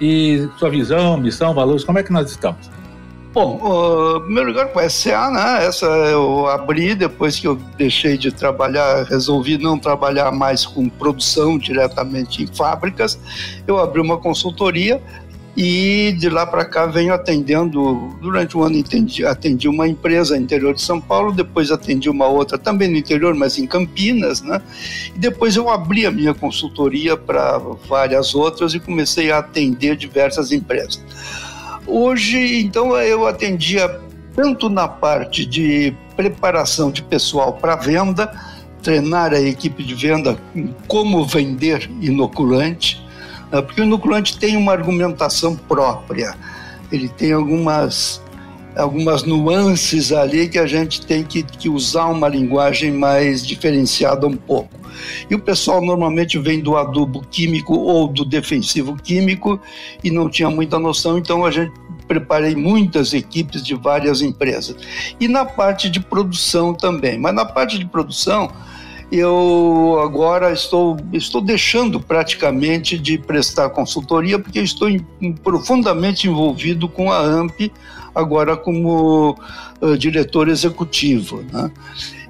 [0.00, 2.68] E sua visão, missão, valores, como é que nós estamos?
[3.34, 5.66] Bom, uh, primeiro lugar com a SA, né?
[5.66, 11.58] Essa eu abri depois que eu deixei de trabalhar, resolvi não trabalhar mais com produção
[11.58, 13.18] diretamente em fábricas.
[13.66, 15.02] Eu abri uma consultoria
[15.56, 18.16] e de lá para cá venho atendendo.
[18.20, 22.28] Durante o ano atendi, atendi uma empresa no interior de São Paulo, depois atendi uma
[22.28, 24.62] outra também no interior, mas em Campinas, né?
[25.12, 30.52] E depois eu abri a minha consultoria para várias outras e comecei a atender diversas
[30.52, 31.02] empresas.
[31.86, 34.00] Hoje, então, eu atendia
[34.34, 38.32] tanto na parte de preparação de pessoal para venda,
[38.82, 43.04] treinar a equipe de venda em como vender inoculante,
[43.50, 43.62] né?
[43.62, 46.34] porque o inoculante tem uma argumentação própria,
[46.90, 48.22] ele tem algumas,
[48.76, 54.36] algumas nuances ali que a gente tem que, que usar uma linguagem mais diferenciada um
[54.36, 54.70] pouco.
[55.28, 59.60] E o pessoal normalmente vem do adubo químico ou do defensivo químico
[60.02, 61.72] e não tinha muita noção, então a gente
[62.06, 64.76] preparei muitas equipes de várias empresas.
[65.18, 67.18] E na parte de produção também.
[67.18, 68.50] Mas na parte de produção,
[69.10, 75.00] eu agora estou, estou deixando praticamente de prestar consultoria, porque estou em,
[75.42, 77.72] profundamente envolvido com a AMP,
[78.14, 79.36] agora como
[79.80, 81.44] uh, diretor executivo.
[81.52, 81.70] Né?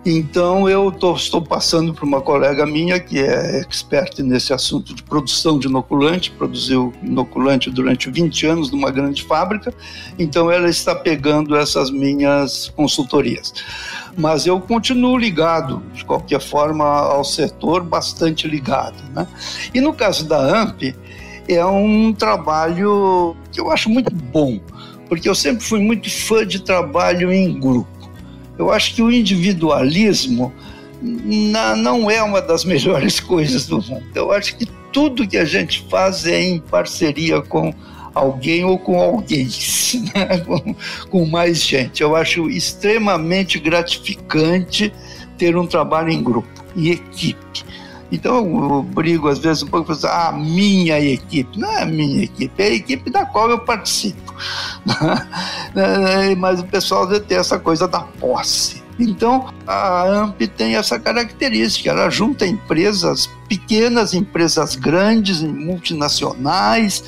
[0.07, 5.03] Então eu tô, estou passando para uma colega minha que é expert nesse assunto de
[5.03, 9.73] produção de inoculante, produziu inoculante durante 20 anos numa grande fábrica,
[10.19, 13.55] então ela está pegando essas minhas consultorias.
[14.15, 19.03] Mas eu continuo ligado, de qualquer forma, ao setor, bastante ligado.
[19.15, 19.27] Né?
[19.73, 20.95] E no caso da AMP,
[21.49, 24.61] é um trabalho que eu acho muito bom,
[25.09, 27.94] porque eu sempre fui muito fã de trabalho em grupo.
[28.59, 30.53] Eu acho que o individualismo
[31.03, 34.05] não é uma das melhores coisas do mundo.
[34.15, 37.75] Eu acho que tudo que a gente faz é em parceria com
[38.15, 39.49] alguém ou com alguém,
[40.15, 40.39] né?
[40.39, 40.75] com,
[41.11, 42.03] com mais gente.
[42.03, 44.93] Eu acho extremamente gratificante
[45.37, 47.65] ter um trabalho em grupo, em equipe.
[48.15, 51.59] Então eu brigo às vezes um pouco com a ah, minha equipe.
[51.59, 54.33] Não é a minha equipe, é a equipe da qual eu participo.
[56.39, 58.85] Mas o pessoal tem essa coisa da posse.
[58.97, 67.03] Então, a AMP tem essa característica, ela junta empresas pequenas, empresas grandes, multinacionais,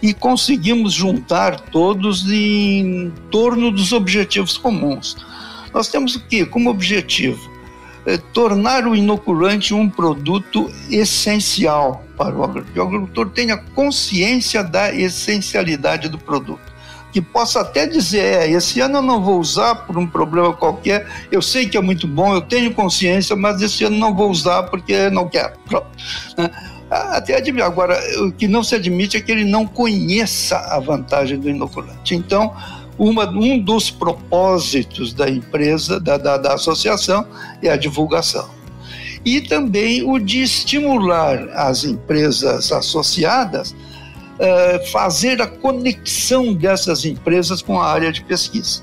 [0.00, 5.16] e conseguimos juntar todos em torno dos objetivos comuns.
[5.74, 6.46] Nós temos o quê?
[6.46, 7.51] Como objetivo?
[8.04, 12.84] É, tornar o inoculante um produto essencial para o agricultor.
[12.84, 16.72] O agricultor tenha consciência da essencialidade do produto
[17.12, 21.06] que possa até dizer, é, esse ano eu não vou usar por um problema qualquer,
[21.30, 24.62] eu sei que é muito bom, eu tenho consciência, mas esse ano não vou usar
[24.64, 25.52] porque não quero.
[25.66, 25.86] Pronto.
[26.38, 26.50] Né?
[26.90, 27.64] Até admito.
[27.64, 32.14] Agora, o que não se admite é que ele não conheça a vantagem do inoculante.
[32.14, 32.54] Então,
[32.98, 37.26] uma, um dos propósitos da empresa, da, da, da associação,
[37.62, 38.48] é a divulgação.
[39.24, 47.80] E também o de estimular as empresas associadas uh, fazer a conexão dessas empresas com
[47.80, 48.82] a área de pesquisa,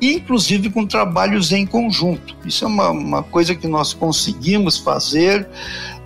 [0.00, 2.36] inclusive com trabalhos em conjunto.
[2.44, 5.48] Isso é uma, uma coisa que nós conseguimos fazer,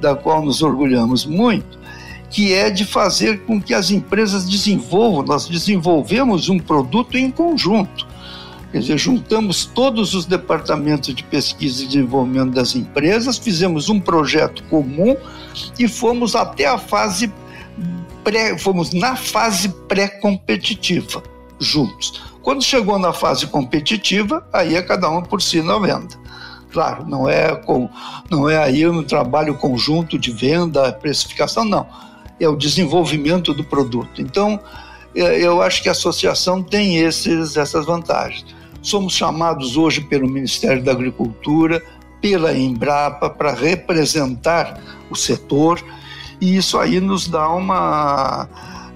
[0.01, 1.79] da qual nos orgulhamos muito,
[2.31, 8.07] que é de fazer com que as empresas desenvolvam, nós desenvolvemos um produto em conjunto.
[8.73, 14.63] Quer dizer, juntamos todos os departamentos de pesquisa e desenvolvimento das empresas, fizemos um projeto
[14.65, 15.17] comum
[15.79, 17.33] e fomos até a fase
[18.25, 21.23] pré, fomos na fase pré-competitiva
[21.59, 22.23] juntos.
[22.43, 26.15] Quando chegou na fase competitiva, aí é cada um por si na venda.
[26.73, 27.89] Claro, não é com,
[28.31, 31.87] não é aí um trabalho conjunto de venda, precificação, não.
[32.39, 34.21] É o desenvolvimento do produto.
[34.21, 34.61] Então,
[35.15, 38.45] é, eu acho que a associação tem esses, essas vantagens.
[38.83, 41.83] Somos chamados hoje pelo Ministério da Agricultura,
[42.21, 44.81] pela Embrapa, para representar
[45.11, 45.83] o setor
[46.41, 48.49] e isso aí nos dá uma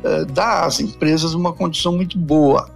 [0.05, 2.71] eh, dá às empresas uma condição muito boa.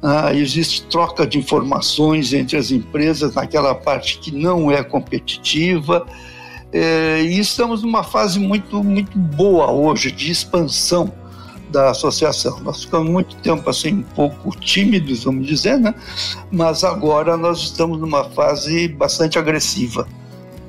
[0.00, 6.06] Ah, existe troca de informações entre as empresas naquela parte que não é competitiva.
[6.72, 11.12] Eh, e estamos numa fase muito, muito boa hoje de expansão
[11.70, 12.60] da associação.
[12.60, 15.94] Nós ficamos muito tempo assim um pouco tímidos, vamos dizer, né?
[16.50, 20.06] Mas agora nós estamos numa fase bastante agressiva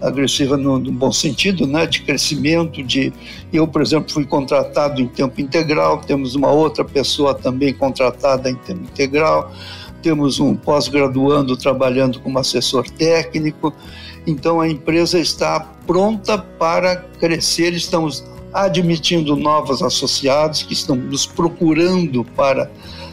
[0.01, 3.11] agressiva no, no, bom sentido, né, de crescimento, de
[3.51, 8.55] eu, por exemplo, fui contratado em tempo integral, temos uma outra pessoa também contratada em
[8.55, 9.51] tempo integral,
[10.01, 13.73] temos um pós-graduando trabalhando como assessor técnico,
[14.25, 22.23] então a empresa está pronta para crescer, estamos admitindo novos associados que estão nos procurando
[22.23, 22.69] para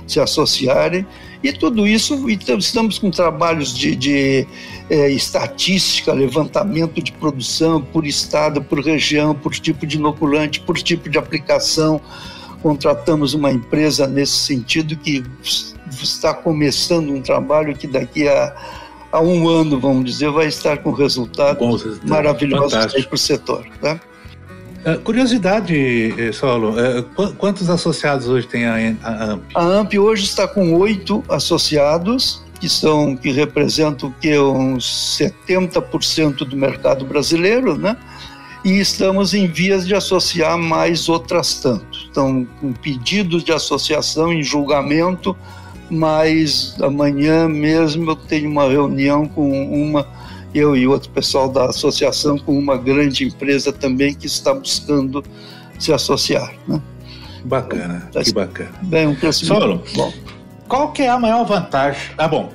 [0.06, 1.06] se associarem
[1.42, 4.46] e tudo isso, estamos com trabalhos de, de
[4.90, 11.08] é, estatística, levantamento de produção por estado, por região, por tipo de inoculante, por tipo
[11.08, 12.00] de aplicação.
[12.62, 15.22] Contratamos uma empresa nesse sentido que
[16.02, 18.52] está começando um trabalho que daqui a,
[19.12, 23.66] a um ano, vamos dizer, vai estar com resultados maravilhosos para o setor.
[23.82, 24.00] Né?
[24.86, 29.42] Uh, curiosidade, eh, Saulo, uh, quantos associados hoje tem a, a AMP?
[29.54, 36.56] A AMP hoje está com oito associados, que são que representam que uns 70% do
[36.56, 37.96] mercado brasileiro, né?
[38.64, 42.02] E estamos em vias de associar mais outras tantas.
[42.04, 45.36] Estão com pedidos de associação em julgamento,
[45.90, 50.06] mas amanhã mesmo eu tenho uma reunião com uma
[50.54, 55.22] eu e outro pessoal da associação com uma grande empresa também que está buscando
[55.78, 56.52] se associar.
[56.66, 56.80] Né?
[57.44, 58.72] Bacana, então, que bacana.
[58.82, 59.60] Bem, um crescimento.
[59.60, 60.12] Solo, bom.
[60.66, 62.10] qual que é a maior vantagem?
[62.16, 62.50] Ah, bom,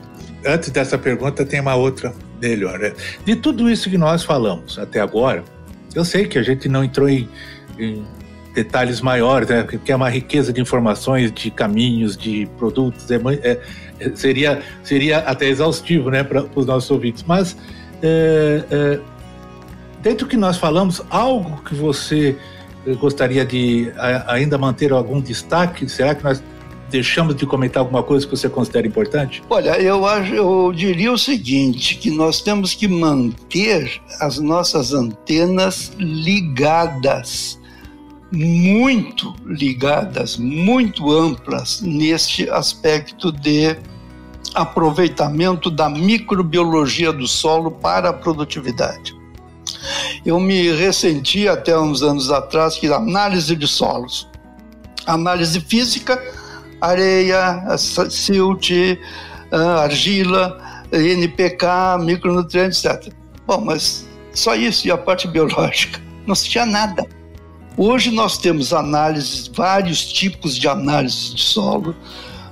[0.45, 2.79] antes dessa pergunta tem uma outra melhor.
[2.79, 2.93] Né?
[3.23, 5.43] De tudo isso que nós falamos até agora,
[5.93, 7.29] eu sei que a gente não entrou em,
[7.77, 8.03] em
[8.53, 9.63] detalhes maiores, né?
[9.63, 13.17] porque é uma riqueza de informações, de caminhos, de produtos, é,
[13.99, 17.55] é, seria, seria até exaustivo né, para os nossos ouvintes, mas
[18.03, 18.99] É, é,
[20.01, 22.35] dentro que nós falamos, algo que você
[22.99, 23.91] gostaria de
[24.27, 25.87] ainda manter algum destaque?
[25.87, 26.41] Será que nós
[26.89, 29.41] deixamos de comentar alguma coisa que você considera importante?
[29.49, 35.91] Olha, eu, acho, eu diria o seguinte, que nós temos que manter as nossas antenas
[35.97, 37.59] ligadas,
[38.31, 43.75] muito ligadas, muito amplas neste aspecto de
[44.53, 49.15] aproveitamento da microbiologia do solo para a produtividade.
[50.25, 54.29] Eu me ressenti até uns anos atrás que análise de solos,
[55.05, 56.21] análise física,
[56.79, 58.71] areia, silt,
[59.51, 63.13] ah, argila, NPK, micronutrientes, etc.
[63.47, 65.99] Bom, mas só isso e a parte biológica.
[66.25, 67.05] Não se tinha nada.
[67.77, 71.95] Hoje nós temos análises, vários tipos de análises de solo,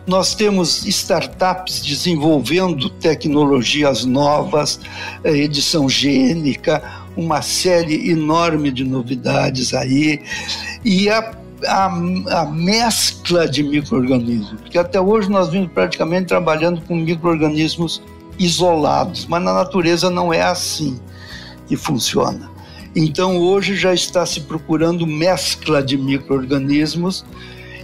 [0.08, 4.80] nós temos startups desenvolvendo tecnologias novas,
[5.24, 6.82] eh, edição gênica,
[7.18, 10.22] uma série enorme de novidades aí.
[10.86, 11.36] E a,
[11.68, 18.02] a, a mescla de micro-organismos, porque até hoje nós vimos praticamente trabalhando com micro-organismos
[18.40, 20.98] isolados, mas na natureza não é assim
[21.68, 22.50] que funciona.
[22.96, 27.24] Então hoje já está se procurando mescla de micro-organismos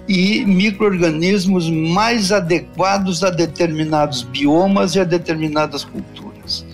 [0.08, 6.66] e micro-organismos mais adequados a determinados biomas e a determinadas culturas.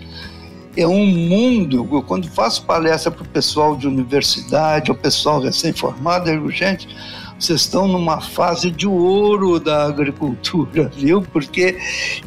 [0.76, 6.32] É um mundo, eu, quando faço palestra para o pessoal de universidade, o pessoal recém-formado,
[6.32, 6.88] digo, gente,
[7.42, 11.22] vocês estão numa fase de ouro da agricultura, viu?
[11.22, 11.78] Porque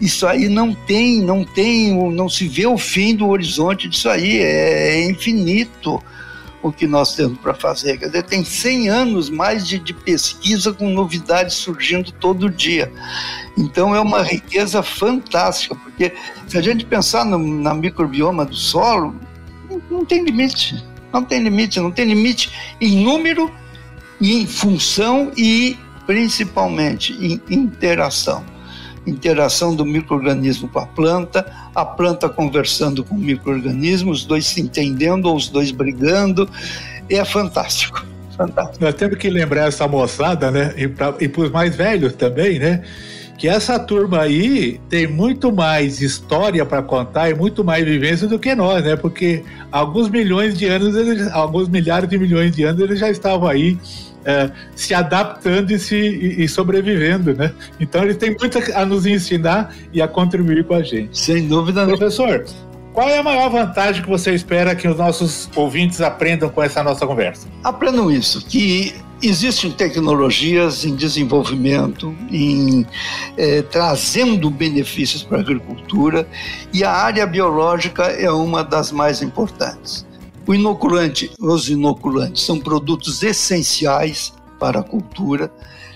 [0.00, 4.38] isso aí não tem, não tem, não se vê o fim do horizonte disso aí,
[4.38, 6.02] é, é infinito
[6.64, 7.98] o que nós temos para fazer.
[7.98, 12.90] Quer dizer, tem 100 anos mais de, de pesquisa com novidades surgindo todo dia.
[13.56, 16.12] Então é uma riqueza fantástica, porque
[16.48, 19.14] se a gente pensar no, na microbioma do solo,
[19.70, 20.82] não, não tem limite.
[21.12, 22.50] Não tem limite, não tem limite
[22.80, 23.52] em número,
[24.20, 28.44] em função e principalmente em interação
[29.06, 31.44] interação do microorganismo com a planta,
[31.74, 36.48] a planta conversando com o microorganismo, os dois se entendendo ou os dois brigando.
[37.08, 38.04] É fantástico.
[38.34, 38.84] Fantástico.
[38.84, 40.74] Nós temos que lembrar essa moçada, né?
[40.76, 40.82] E,
[41.20, 42.82] e para os mais velhos também, né?
[43.36, 48.38] Que essa turma aí tem muito mais história para contar e muito mais vivência do
[48.38, 48.96] que nós, né?
[48.96, 53.48] Porque alguns milhões de anos, eles, alguns milhares de milhões de anos, eles já estavam
[53.48, 53.78] aí
[54.24, 57.52] é, se adaptando e, se, e, e, sobrevivendo, né?
[57.78, 61.18] Então ele tem muito a nos ensinar e a contribuir com a gente.
[61.18, 61.84] Sem dúvida.
[61.86, 62.44] Professor,
[62.92, 66.82] qual é a maior vantagem que você espera que os nossos ouvintes aprendam com essa
[66.82, 67.48] nossa conversa?
[67.62, 68.94] Aprendam isso, que
[69.26, 72.86] existem tecnologias em desenvolvimento, em
[73.36, 76.28] é, trazendo benefícios para a agricultura
[76.72, 80.06] e a área biológica é uma das mais importantes.
[80.46, 85.50] O inoculante, os inoculantes são produtos essenciais para a cultura,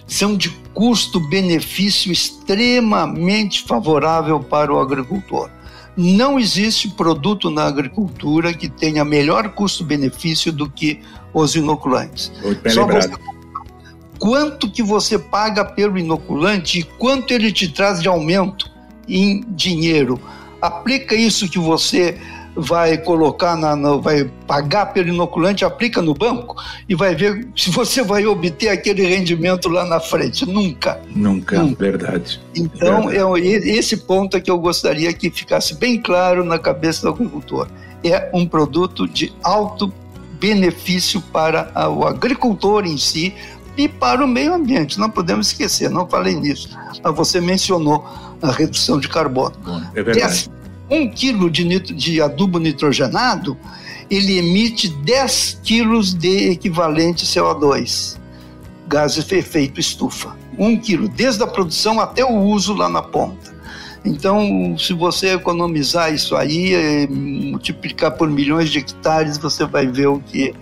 [0.06, 5.50] são de custo-benefício extremamente favorável para o agricultor.
[5.94, 11.00] Não existe produto na agricultura que tenha melhor custo-benefício do que
[11.32, 12.32] os inoculantes.
[12.68, 13.10] Só você,
[14.18, 18.70] quanto que você paga pelo inoculante e quanto ele te traz de aumento
[19.08, 20.20] em dinheiro.
[20.60, 22.18] Aplica isso que você
[22.54, 26.56] vai colocar na, no, vai pagar pelo inoculante, aplica no banco
[26.88, 30.44] e vai ver se você vai obter aquele rendimento lá na frente.
[30.44, 31.00] Nunca.
[31.14, 31.84] Nunca, Nunca.
[31.84, 32.40] verdade.
[32.56, 33.46] Então, verdade.
[33.46, 37.68] é esse ponto é que eu gostaria que ficasse bem claro na cabeça do agricultor.
[38.02, 39.92] É um produto de alto
[40.38, 43.34] benefício para o agricultor em si
[43.76, 44.98] e para o meio ambiente.
[44.98, 46.70] Não podemos esquecer, não falei nisso,
[47.02, 48.06] mas você mencionou
[48.40, 49.54] a redução de carbono.
[49.94, 50.50] É verdade
[50.90, 53.56] um quilo de, nitro, de adubo nitrogenado,
[54.10, 58.16] ele emite 10 quilos de equivalente CO2,
[58.86, 60.36] gás de efeito estufa.
[60.58, 63.57] Um quilo, desde a produção até o uso lá na ponta.
[64.04, 70.06] Então, se você economizar isso aí, é, multiplicar por milhões de hectares, você vai ver
[70.06, 70.54] o que,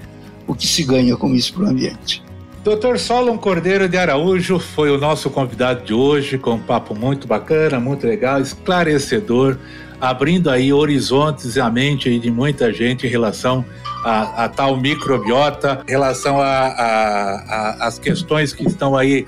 [0.46, 2.22] o que se ganha com isso para o ambiente.
[2.64, 2.96] Dr.
[2.98, 7.78] Solon Cordeiro de Araújo foi o nosso convidado de hoje, com um papo muito bacana,
[7.78, 9.56] muito legal, esclarecedor
[10.00, 13.64] abrindo aí horizontes e a mente de muita gente em relação
[14.04, 19.26] a, a tal microbiota, em relação às questões que estão aí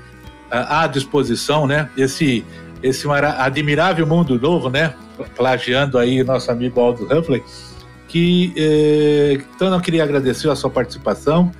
[0.51, 1.89] à disposição, né?
[1.97, 2.45] Esse,
[2.81, 4.93] esse admirável mundo novo, né?
[5.35, 7.43] Plagiando aí nosso amigo Aldo Huffley,
[8.07, 11.51] que eh, então eu queria agradecer a sua participação,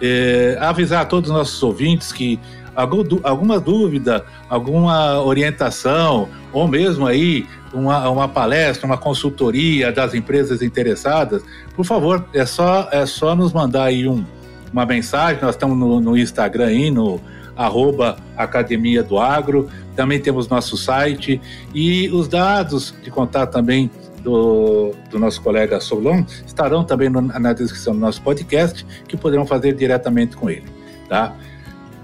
[0.00, 2.38] eh, avisar a todos os nossos ouvintes que
[2.74, 11.42] alguma dúvida, alguma orientação, ou mesmo aí uma, uma palestra, uma consultoria das empresas interessadas,
[11.74, 14.24] por favor, é só, é só nos mandar aí um,
[14.72, 15.42] uma mensagem.
[15.42, 17.20] Nós estamos no, no Instagram aí, no
[17.60, 19.68] arroba Academia do Agro.
[19.94, 21.38] Também temos nosso site
[21.74, 23.90] e os dados de contato também
[24.22, 29.46] do, do nosso colega Solon estarão também no, na descrição do nosso podcast, que poderão
[29.46, 30.64] fazer diretamente com ele.
[31.06, 31.34] Tá?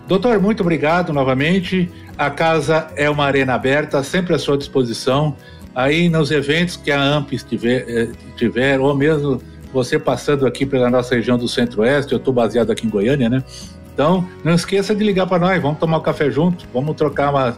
[0.06, 1.90] Doutor, muito obrigado novamente.
[2.18, 5.36] A casa é uma arena aberta, sempre à sua disposição.
[5.74, 9.40] Aí nos eventos que a AMP estiver, eh, tiver, ou mesmo
[9.72, 13.42] você passando aqui pela nossa região do Centro-Oeste, eu estou baseado aqui em Goiânia, né?
[13.96, 17.56] Então, não esqueça de ligar para nós, vamos tomar um café junto, vamos trocar uma,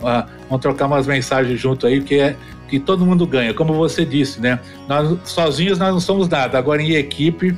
[0.00, 3.52] uma, vamos trocar umas mensagens junto aí, que é que todo mundo ganha.
[3.52, 4.58] Como você disse, né?
[4.88, 6.56] Nós sozinhos nós não somos nada.
[6.56, 7.54] Agora em equipe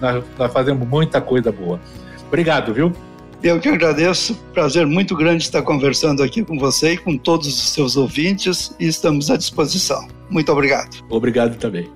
[0.00, 1.78] nós, nós fazemos muita coisa boa.
[2.26, 2.92] Obrigado, viu?
[3.44, 7.70] Eu que agradeço, prazer muito grande estar conversando aqui com você e com todos os
[7.70, 10.08] seus ouvintes e estamos à disposição.
[10.28, 10.96] Muito obrigado.
[11.08, 11.88] Obrigado também.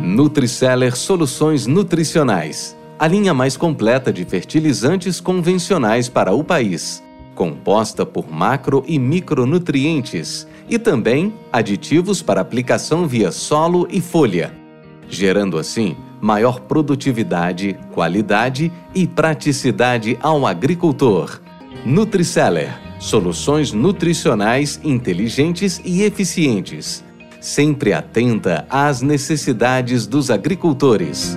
[0.00, 7.02] Nutriceller Soluções Nutricionais a linha mais completa de fertilizantes convencionais para o país,
[7.34, 14.52] composta por macro e micronutrientes e também aditivos para aplicação via solo e folha,
[15.08, 21.40] gerando assim maior produtividade, qualidade e praticidade ao agricultor.
[21.84, 27.04] Nutriceller soluções nutricionais inteligentes e eficientes,
[27.38, 31.36] sempre atenta às necessidades dos agricultores.